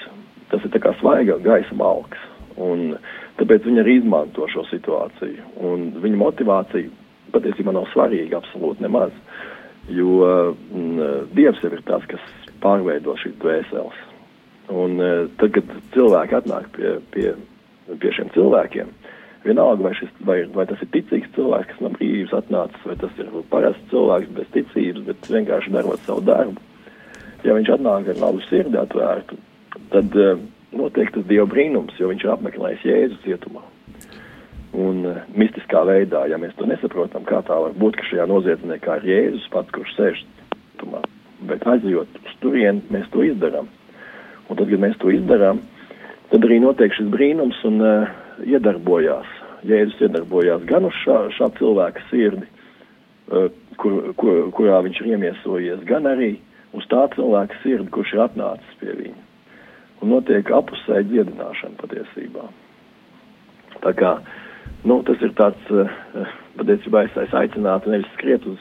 tas 0.51 0.65
ir 0.67 0.83
kā 0.83 0.93
svaiga 0.99 1.39
gaisa 1.41 1.75
malks. 1.77 2.21
Un 2.61 2.95
tāpēc 3.39 3.65
viņi 3.65 3.81
arī 3.81 3.97
izmanto 3.99 4.47
šo 4.51 4.65
situāciju. 4.69 5.45
Un 5.63 5.87
viņa 6.03 6.19
motivācija 6.19 6.91
patiesībā 7.33 7.73
nav 7.73 7.87
svarīga 7.93 8.41
absolūti 8.41 8.83
nemaz, 8.83 9.13
jo 9.89 10.19
mm, 10.21 11.29
Dievs 11.35 11.61
jau 11.63 11.71
ir 11.71 11.83
tas, 11.87 12.03
kas 12.11 12.25
pārveido 12.61 13.15
šīs 13.21 13.37
dvēseles. 13.41 14.01
Un 14.71 14.99
uh, 15.01 15.23
tad, 15.39 15.55
kad 15.55 15.71
cilvēki 15.95 16.37
atnāk 16.37 16.67
pie, 16.75 16.93
pie, 17.11 17.31
pie 17.99 18.11
šiem 18.15 18.29
cilvēkiem, 18.35 18.91
vienalga, 19.43 19.87
vai, 19.87 19.93
šis, 19.97 20.11
vai, 20.27 20.37
vai 20.53 20.67
tas 20.69 20.83
ir 20.83 20.91
ticīgs 20.93 21.31
cilvēks, 21.35 21.71
kas 21.71 21.83
no 21.83 21.91
brīvības 21.95 22.35
atnācis, 22.37 22.85
vai 22.87 22.97
tas 23.01 23.19
ir 23.19 23.31
parasts 23.51 23.89
cilvēks 23.91 24.35
bez 24.37 24.51
ticības, 24.55 25.07
bet 25.09 25.31
vienkārši 25.33 25.73
darot 25.75 26.05
savu 26.05 26.23
darbu, 26.27 26.63
ja 27.45 27.55
viņš 27.57 27.75
atnāk 27.75 28.09
ar 28.11 28.19
labu 28.21 28.41
sirdi 28.47 28.77
atvērtu, 28.79 29.37
tad 29.93 30.17
uh, 30.19 30.41
notiek 30.77 31.11
tas 31.13 31.27
Dieva 31.29 31.47
brīnums, 31.49 31.97
jo 31.99 32.09
viņš 32.11 32.25
ir 32.25 32.33
apmeklējis 32.35 32.85
Jēzu 32.87 33.19
cietumā. 33.25 33.63
Un 34.81 35.03
uh, 35.07 35.23
mistiskā 35.35 35.83
veidā, 35.87 36.23
ja 36.31 36.39
mēs 36.41 36.55
to 36.59 36.67
nesaprotam, 36.69 37.25
kā 37.27 37.41
tā 37.47 37.57
var 37.65 37.75
būt, 37.77 37.99
ka 37.99 38.07
šajā 38.09 38.27
noziedzniekā 38.31 39.01
ir 39.01 39.09
Jēzus 39.11 39.49
pats, 39.53 39.73
kurš 39.75 39.95
sēž 39.97 40.23
cietumā, 40.23 41.03
bet 41.49 41.67
aizjot 41.67 42.21
uz 42.21 42.37
turieni, 42.43 42.83
mēs 42.93 43.09
to 43.13 43.25
izdarām. 43.27 43.69
Un 44.47 44.59
tad, 44.59 44.67
kad 44.67 44.83
mēs 44.83 44.97
to 45.01 45.11
izdarām, 45.13 45.61
tad 46.31 46.47
arī 46.47 46.59
notiek 46.63 46.93
šis 46.95 47.09
brīnums 47.11 47.59
un 47.67 47.81
uh, 47.83 48.13
iedarbojās. 48.47 49.37
Jēzus 49.67 50.07
iedarbojās 50.07 50.63
gan 50.69 50.87
uz 50.87 50.95
šā, 51.03 51.17
šā 51.35 51.51
cilvēka 51.59 52.07
sirdi, 52.09 52.47
uh, 53.31 53.51
kur, 53.81 54.13
kur, 54.17 54.47
kurā 54.55 54.79
viņš 54.85 55.03
ir 55.03 55.11
iemiesojies, 55.15 55.83
gan 55.89 56.07
arī 56.09 56.33
uz 56.77 56.87
tā 56.91 57.05
cilvēka 57.15 57.59
sirdi, 57.63 57.89
kurš 57.93 58.15
ir 58.15 58.25
atnācis 58.25 58.77
pie 58.81 58.95
viņa. 58.97 59.23
Un 60.01 60.13
notiek 60.15 60.49
apusēji 60.55 61.09
dziedināšana 61.11 61.77
patiesībā. 61.81 62.47
Tā 63.81 63.93
kā, 63.97 64.15
nu, 64.89 65.01
tas 65.05 65.21
ir 65.21 65.33
tāds, 65.37 65.73
uh, 65.73 66.31
patiesībā 66.57 67.05
es, 67.07 67.17
es 67.27 67.35
aicinātu 67.37 67.93
nevis 67.93 68.09
skriet 68.15 68.45
uz, 68.49 68.59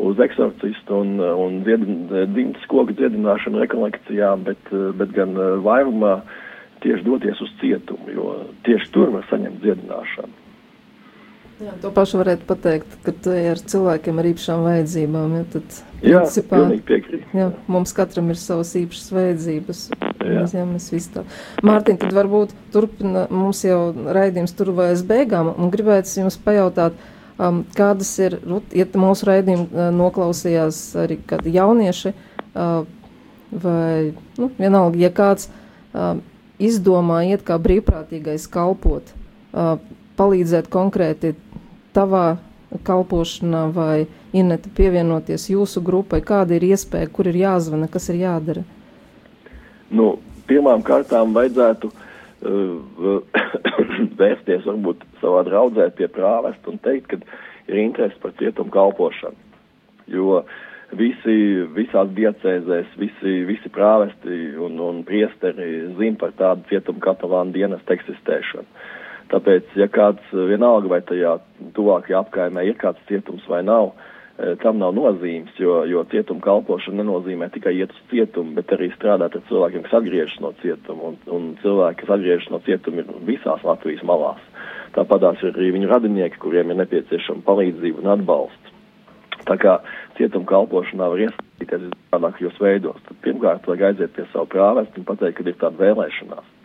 uz 0.00 0.20
eksorcistu 0.24 1.02
un, 1.02 1.18
un 1.20 1.60
dzimtas 1.66 2.66
koku 2.70 2.96
dziedināšanu 2.96 3.64
rekolekcijām, 3.66 4.46
bet, 4.48 4.72
uh, 4.72 4.90
bet 4.96 5.12
gan 5.16 5.36
uh, 5.36 5.56
vairumā 5.64 6.20
tieši 6.84 7.04
doties 7.04 7.40
uz 7.44 7.54
cietumu, 7.60 8.12
jo 8.14 8.34
tieši 8.68 8.92
tur 8.94 9.12
var 9.16 9.26
saņemt 9.32 9.64
dziedināšanu. 9.64 10.47
Jā, 11.58 11.72
to 11.82 11.90
pašu 11.90 12.20
varētu 12.20 12.46
pateikt, 12.46 12.92
ka 13.02 13.10
tu 13.10 13.32
ej 13.34 13.48
ar 13.56 13.60
cilvēkiem 13.72 14.20
ar 14.20 14.26
īpašām 14.30 14.60
vajadzībām. 14.62 15.32
Ja, 15.34 15.46
tad, 15.50 15.78
Jā, 16.06 16.20
piekrīt. 16.86 17.24
Jā, 17.34 17.48
mums 17.66 17.90
katram 17.96 18.30
ir 18.30 18.38
savas 18.38 18.70
īpašas 18.78 19.08
vajadzības. 19.16 19.80
Jā. 20.22 20.44
Jā, 20.54 20.66
mēs 20.68 20.86
visi 20.94 21.10
tā. 21.16 21.24
Mārtiņ, 21.66 21.98
tad 22.04 22.14
varbūt 22.14 22.54
turpina 22.74 23.26
mums 23.34 23.64
jau 23.66 23.80
raidījums 23.90 24.54
tuvojas 24.54 25.02
beigām 25.08 25.50
un 25.50 25.74
gribētu 25.74 26.20
jums 26.20 26.38
pajautāt, 26.46 26.94
um, 27.42 27.64
kādas 27.74 28.14
ir, 28.22 28.38
nu, 28.46 28.62
ja 28.70 28.86
mūsu 28.94 29.26
raidījumu 29.26 29.66
uh, 29.66 29.90
noklausījās 29.98 30.82
arī 31.02 31.18
kādi 31.26 31.58
jaunieši, 31.58 32.14
uh, 32.14 32.84
vai, 33.50 34.12
nu, 34.38 34.52
vienalga, 34.62 35.02
ja 35.02 35.10
kāds 35.10 35.50
uh, 35.50 36.20
izdomā 36.62 37.24
iet 37.32 37.42
kā 37.46 37.58
brīvprātīgais 37.62 38.46
kalpot, 38.52 39.10
uh, 39.50 39.74
palīdzēt 40.18 40.70
konkrēti 40.70 41.34
tavā 41.98 42.28
kalpošanā 42.84 43.68
vai 43.74 44.06
Ineta 44.36 44.68
pievienoties 44.76 45.48
jūsu 45.48 45.80
grupai, 45.84 46.20
kāda 46.20 46.58
ir 46.58 46.66
iespēja, 46.68 47.08
kur 47.12 47.30
ir 47.30 47.38
jāzvana, 47.40 47.88
kas 47.88 48.10
ir 48.12 48.20
jādara? 48.20 48.64
Nu, 49.88 50.18
pirmām 50.48 50.84
kārtām 50.84 51.32
vajadzētu 51.36 51.88
uh, 51.88 53.20
vērsties 54.20 54.66
varbūt 54.68 55.04
savā 55.22 55.44
draudzē 55.48 55.88
pie 55.96 56.10
prāvesta 56.12 56.72
un 56.72 56.80
teikt, 56.84 57.14
ka 57.14 57.20
ir 57.68 57.80
interesi 57.86 58.20
par 58.20 58.36
cietumu 58.40 58.72
kalpošanu. 58.74 59.46
Jo 60.12 60.42
visi, 60.96 61.38
visās 61.76 62.12
diecēzēs, 62.16 62.94
visi, 63.00 63.34
visi 63.48 63.72
prāvesti 63.72 64.38
un, 64.64 64.78
un 64.80 65.02
priesteri 65.08 65.88
zina 65.98 66.20
par 66.20 66.36
tādu 66.36 66.68
cietumu 66.70 67.00
katalānu 67.04 67.56
dienestu 67.56 67.96
eksistēšanu. 67.96 68.68
Tāpēc, 69.28 69.74
ja 69.76 69.88
kāds 69.92 70.30
vienalga 70.32 70.88
vai 70.88 71.02
tajā 71.04 71.34
tuvākajā 71.76 72.22
apkaimē 72.22 72.64
ir 72.64 72.78
kāds 72.80 73.02
cietums 73.10 73.44
vai 73.50 73.60
nav, 73.66 73.92
tam 74.62 74.78
nav 74.78 74.94
nozīmes, 74.94 75.56
jo, 75.58 75.80
jo 75.90 76.04
cietuma 76.12 76.40
kalpošana 76.44 77.02
nenozīmē 77.02 77.48
tikai 77.52 77.74
iet 77.80 77.92
uz 77.92 78.02
cietumu, 78.12 78.54
bet 78.56 78.70
arī 78.76 78.92
strādāt 78.94 79.34
ar 79.34 79.42
cilvēkiem, 79.50 79.82
kas 79.84 79.96
atgriežas 79.98 80.38
no 80.44 80.52
cietuma, 80.62 81.10
un, 81.10 81.18
un 81.34 81.48
cilvēki, 81.62 82.04
kas 82.04 82.12
atgriežas 82.16 82.52
no 82.54 82.62
cietuma, 82.66 83.02
ir 83.02 83.24
visās 83.26 83.64
Latvijas 83.66 84.04
malās. 84.06 84.44
Tāpatās 84.94 85.42
ir 85.42 85.52
arī 85.52 85.72
viņu 85.74 85.90
radinieki, 85.90 86.40
kuriem 86.40 86.70
ir 86.70 86.78
nepieciešama 86.84 87.44
palīdzība 87.48 88.04
un 88.04 88.12
atbalsts. 88.14 88.76
Tā 89.48 89.56
kā 89.58 89.78
cietuma 90.18 90.46
kalpošanā 90.48 91.08
var 91.10 91.24
iesaistīties 91.26 91.90
visādākajos 91.90 92.62
veidos, 92.62 93.02
tad 93.08 93.20
pirmkārt 93.26 93.66
vajag 93.66 93.90
aiziet 93.90 94.14
pie 94.14 94.28
savu 94.32 94.48
prāvestu 94.54 95.02
un 95.02 95.08
pateikt, 95.08 95.40
ka 95.40 95.50
ir 95.50 95.58
tāda 95.58 95.82
vēlēšanās. 95.82 96.57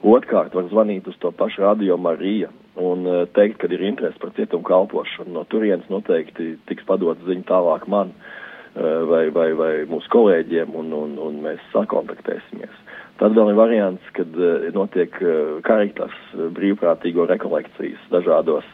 Otrkārt, 0.00 0.54
var 0.56 0.64
zvanīt 0.70 1.08
uz 1.10 1.16
to 1.20 1.28
pašu 1.36 1.60
radio 1.60 1.98
Mariju 2.00 2.48
un 2.80 3.04
uh, 3.04 3.26
teikt, 3.36 3.58
ka 3.60 3.68
ir 3.68 3.82
interesi 3.84 4.16
par 4.20 4.30
cietumu 4.32 4.64
kalpošanu. 4.64 5.34
No 5.34 5.44
turienes 5.44 5.90
noteikti 5.92 6.54
tiks 6.70 6.86
padot 6.88 7.20
ziņa 7.26 7.44
tālāk 7.50 7.84
man 7.90 8.14
uh, 8.14 9.02
vai, 9.10 9.26
vai, 9.34 9.50
vai 9.58 9.72
mūsu 9.90 10.08
kolēģiem, 10.14 10.72
un, 10.80 10.94
un, 10.96 11.18
un 11.20 11.36
mēs 11.44 11.60
sakontaktēsimies. 11.74 12.78
Tad 13.20 13.36
vēl 13.36 13.52
ir 13.52 13.58
variants, 13.58 14.08
kad 14.16 14.40
uh, 14.40 14.70
notiek 14.72 15.20
karitas 15.68 16.16
brīvprātīgo 16.56 17.28
rekolekcijas 17.28 18.08
dažādos, 18.14 18.72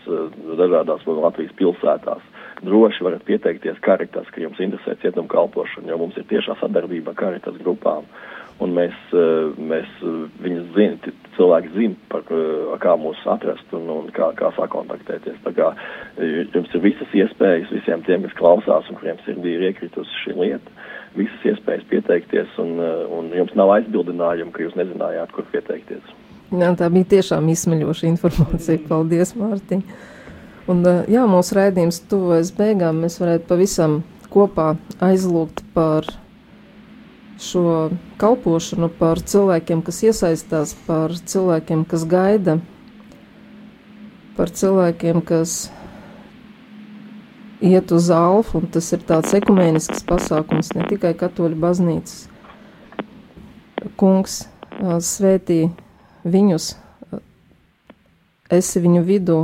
dažādās 0.62 1.02
Latvijas 1.10 1.58
pilsētās. 1.58 2.22
Droši 2.62 3.02
varat 3.04 3.26
pieteikties 3.26 3.82
karitas, 3.82 4.30
ka 4.30 4.40
jums 4.40 4.62
interesē 4.62 4.94
cietumu 5.02 5.26
kalpošana, 5.28 5.90
jo 5.90 5.98
mums 6.00 6.16
ir 6.16 6.30
tiešā 6.30 6.54
sadarbība 6.62 7.12
ar 7.12 7.18
karitas 7.18 7.58
grupām. 7.58 8.06
Un 8.64 8.72
mēs, 8.72 8.94
eh, 9.12 9.52
mēs 9.60 9.88
eh, 10.00 10.12
viņus 10.40 10.68
zinām, 10.72 11.16
cilvēki 11.36 11.72
zina, 11.74 11.96
par, 12.08 12.22
eh, 12.32 12.70
kā 12.80 12.94
mūs 12.96 13.20
atrast 13.28 13.74
un, 13.76 13.84
un 13.92 14.08
kā, 14.16 14.30
kā 14.38 14.48
sakontaktēties. 14.56 15.42
Tā 15.44 15.52
kā 15.52 15.74
jums 16.54 16.72
ir 16.72 16.84
visas 16.86 17.12
iespējas 17.12 17.74
visiem 17.74 18.04
tiem, 18.06 18.24
kas 18.24 18.38
klausās 18.38 18.88
un 18.88 18.96
kuriem 18.96 19.20
sirdī 19.26 19.58
ir 19.58 19.68
iekritusi 19.68 20.22
šī 20.22 20.38
lieta, 20.40 20.72
visas 21.18 21.46
iespējas 21.52 21.84
pieteikties, 21.92 22.56
un, 22.64 22.80
un 23.18 23.30
jums 23.36 23.52
nav 23.60 23.74
aizbildinājumu, 23.76 24.54
ka 24.56 24.64
jūs 24.64 24.80
nezinājāt, 24.80 25.36
kur 25.36 25.44
pieteikties. 25.52 26.16
Jā, 26.56 26.72
tā 26.78 26.88
bija 26.94 27.12
tiešām 27.16 27.48
izsmeļoša 27.52 28.08
informācija. 28.08 28.80
Paldies, 28.88 29.36
Mārtiņ! 29.36 29.82
Un, 30.72 30.84
jā, 31.12 31.28
mūsu 31.28 31.60
raidījums 31.60 32.06
tuvojas 32.08 32.54
beigām. 32.56 33.04
Mēs 33.04 33.20
varētu 33.20 33.50
pavisam 33.50 34.00
kopā 34.32 34.72
aizlūgt 35.04 35.66
par 35.76 36.08
šo 37.40 37.90
kalpošanu, 38.20 38.88
par 38.98 39.20
cilvēkiem, 39.20 39.82
kas 39.84 40.02
iesaistās, 40.06 40.74
par 40.86 41.12
cilvēkiem, 41.12 41.84
kas 41.88 42.06
gaida, 42.08 42.58
par 44.36 44.52
cilvēkiem, 44.52 45.20
kas 45.26 45.68
iet 47.60 47.92
uz 47.92 48.08
alfu, 48.12 48.60
un 48.60 48.70
tas 48.72 48.88
ir 48.92 49.04
tāds 49.08 49.34
ekumēnisks 49.36 50.04
pasākums, 50.08 50.72
ne 50.76 50.88
tikai 50.88 51.12
katoļu 51.16 51.60
baznīcas. 51.60 52.26
Kungs 54.00 54.42
svētī 55.04 55.70
viņus, 56.24 56.72
esi 58.52 58.82
viņu 58.82 59.04
vidū, 59.06 59.38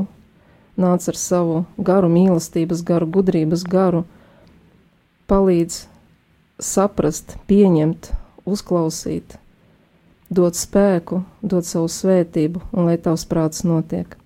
nāc 0.80 1.06
ar 1.08 1.18
savu 1.18 1.62
garu 1.78 2.08
mīlestības 2.12 2.82
garu, 2.84 3.08
gudrības 3.08 3.64
garu, 3.68 4.04
palīdz 5.28 5.91
saprast, 6.62 7.36
pieņemt, 7.50 8.12
uzklausīt, 8.48 9.36
dot 10.32 10.56
spēku, 10.58 11.22
dot 11.42 11.68
savu 11.68 11.90
svētību 11.92 12.62
un 12.72 12.88
lai 12.88 12.98
tavs 13.02 13.26
prāts 13.28 13.66
notiek. 13.66 14.16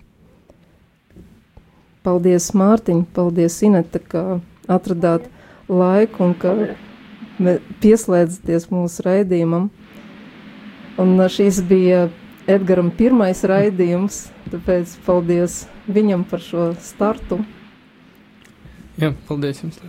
Paldies, 2.07 2.53
Mārtiņ, 2.55 3.03
paldies, 3.11 3.57
Ineta, 3.67 3.99
ka 3.99 4.39
atradāt 4.71 5.25
laiku 5.67 6.29
un 6.29 6.37
ka 6.39 6.53
pieslēdzaties 7.83 8.69
mūsu 8.71 9.03
raidījumam. 9.09 9.67
Un 10.97 11.19
šīs 11.29 11.59
bija 11.67 12.07
Edgaram 12.47 12.93
pirmais 12.95 13.43
raidījums, 13.43 14.29
tāpēc 14.47 14.95
paldies 15.03 15.65
viņam 15.91 16.23
par 16.29 16.39
šo 16.39 16.69
startu. 16.79 17.41
Jā, 18.97 19.11
paldies 19.27 19.59
jums. 19.65 19.81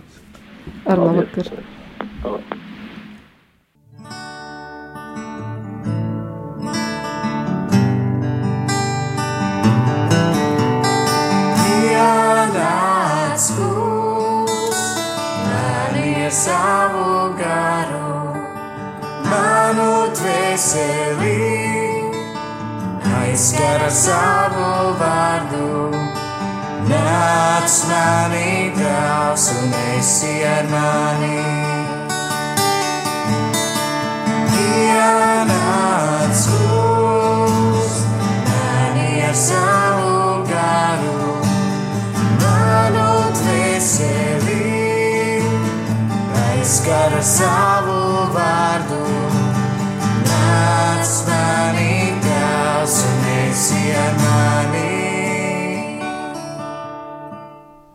Ar 0.83 0.99
labvakar. 0.99 1.47
Paldies. 2.21 2.59
Ienāc 11.79 13.45
kungs, 13.55 14.81
mani 15.45 16.27
savu 16.31 17.35
garu, 17.39 18.11
manu 19.29 19.91
dvēseli, 20.19 21.39
aizskara 23.21 23.91
savu 24.03 24.69
vārdu. 24.99 25.71
Nāc 26.89 27.79
manī, 27.89 28.51
Tēvs, 28.75 29.51
un 29.61 29.77
esi 29.95 30.35
ar 30.55 30.65
mani. 30.73 31.38
Aizskara 47.17 47.78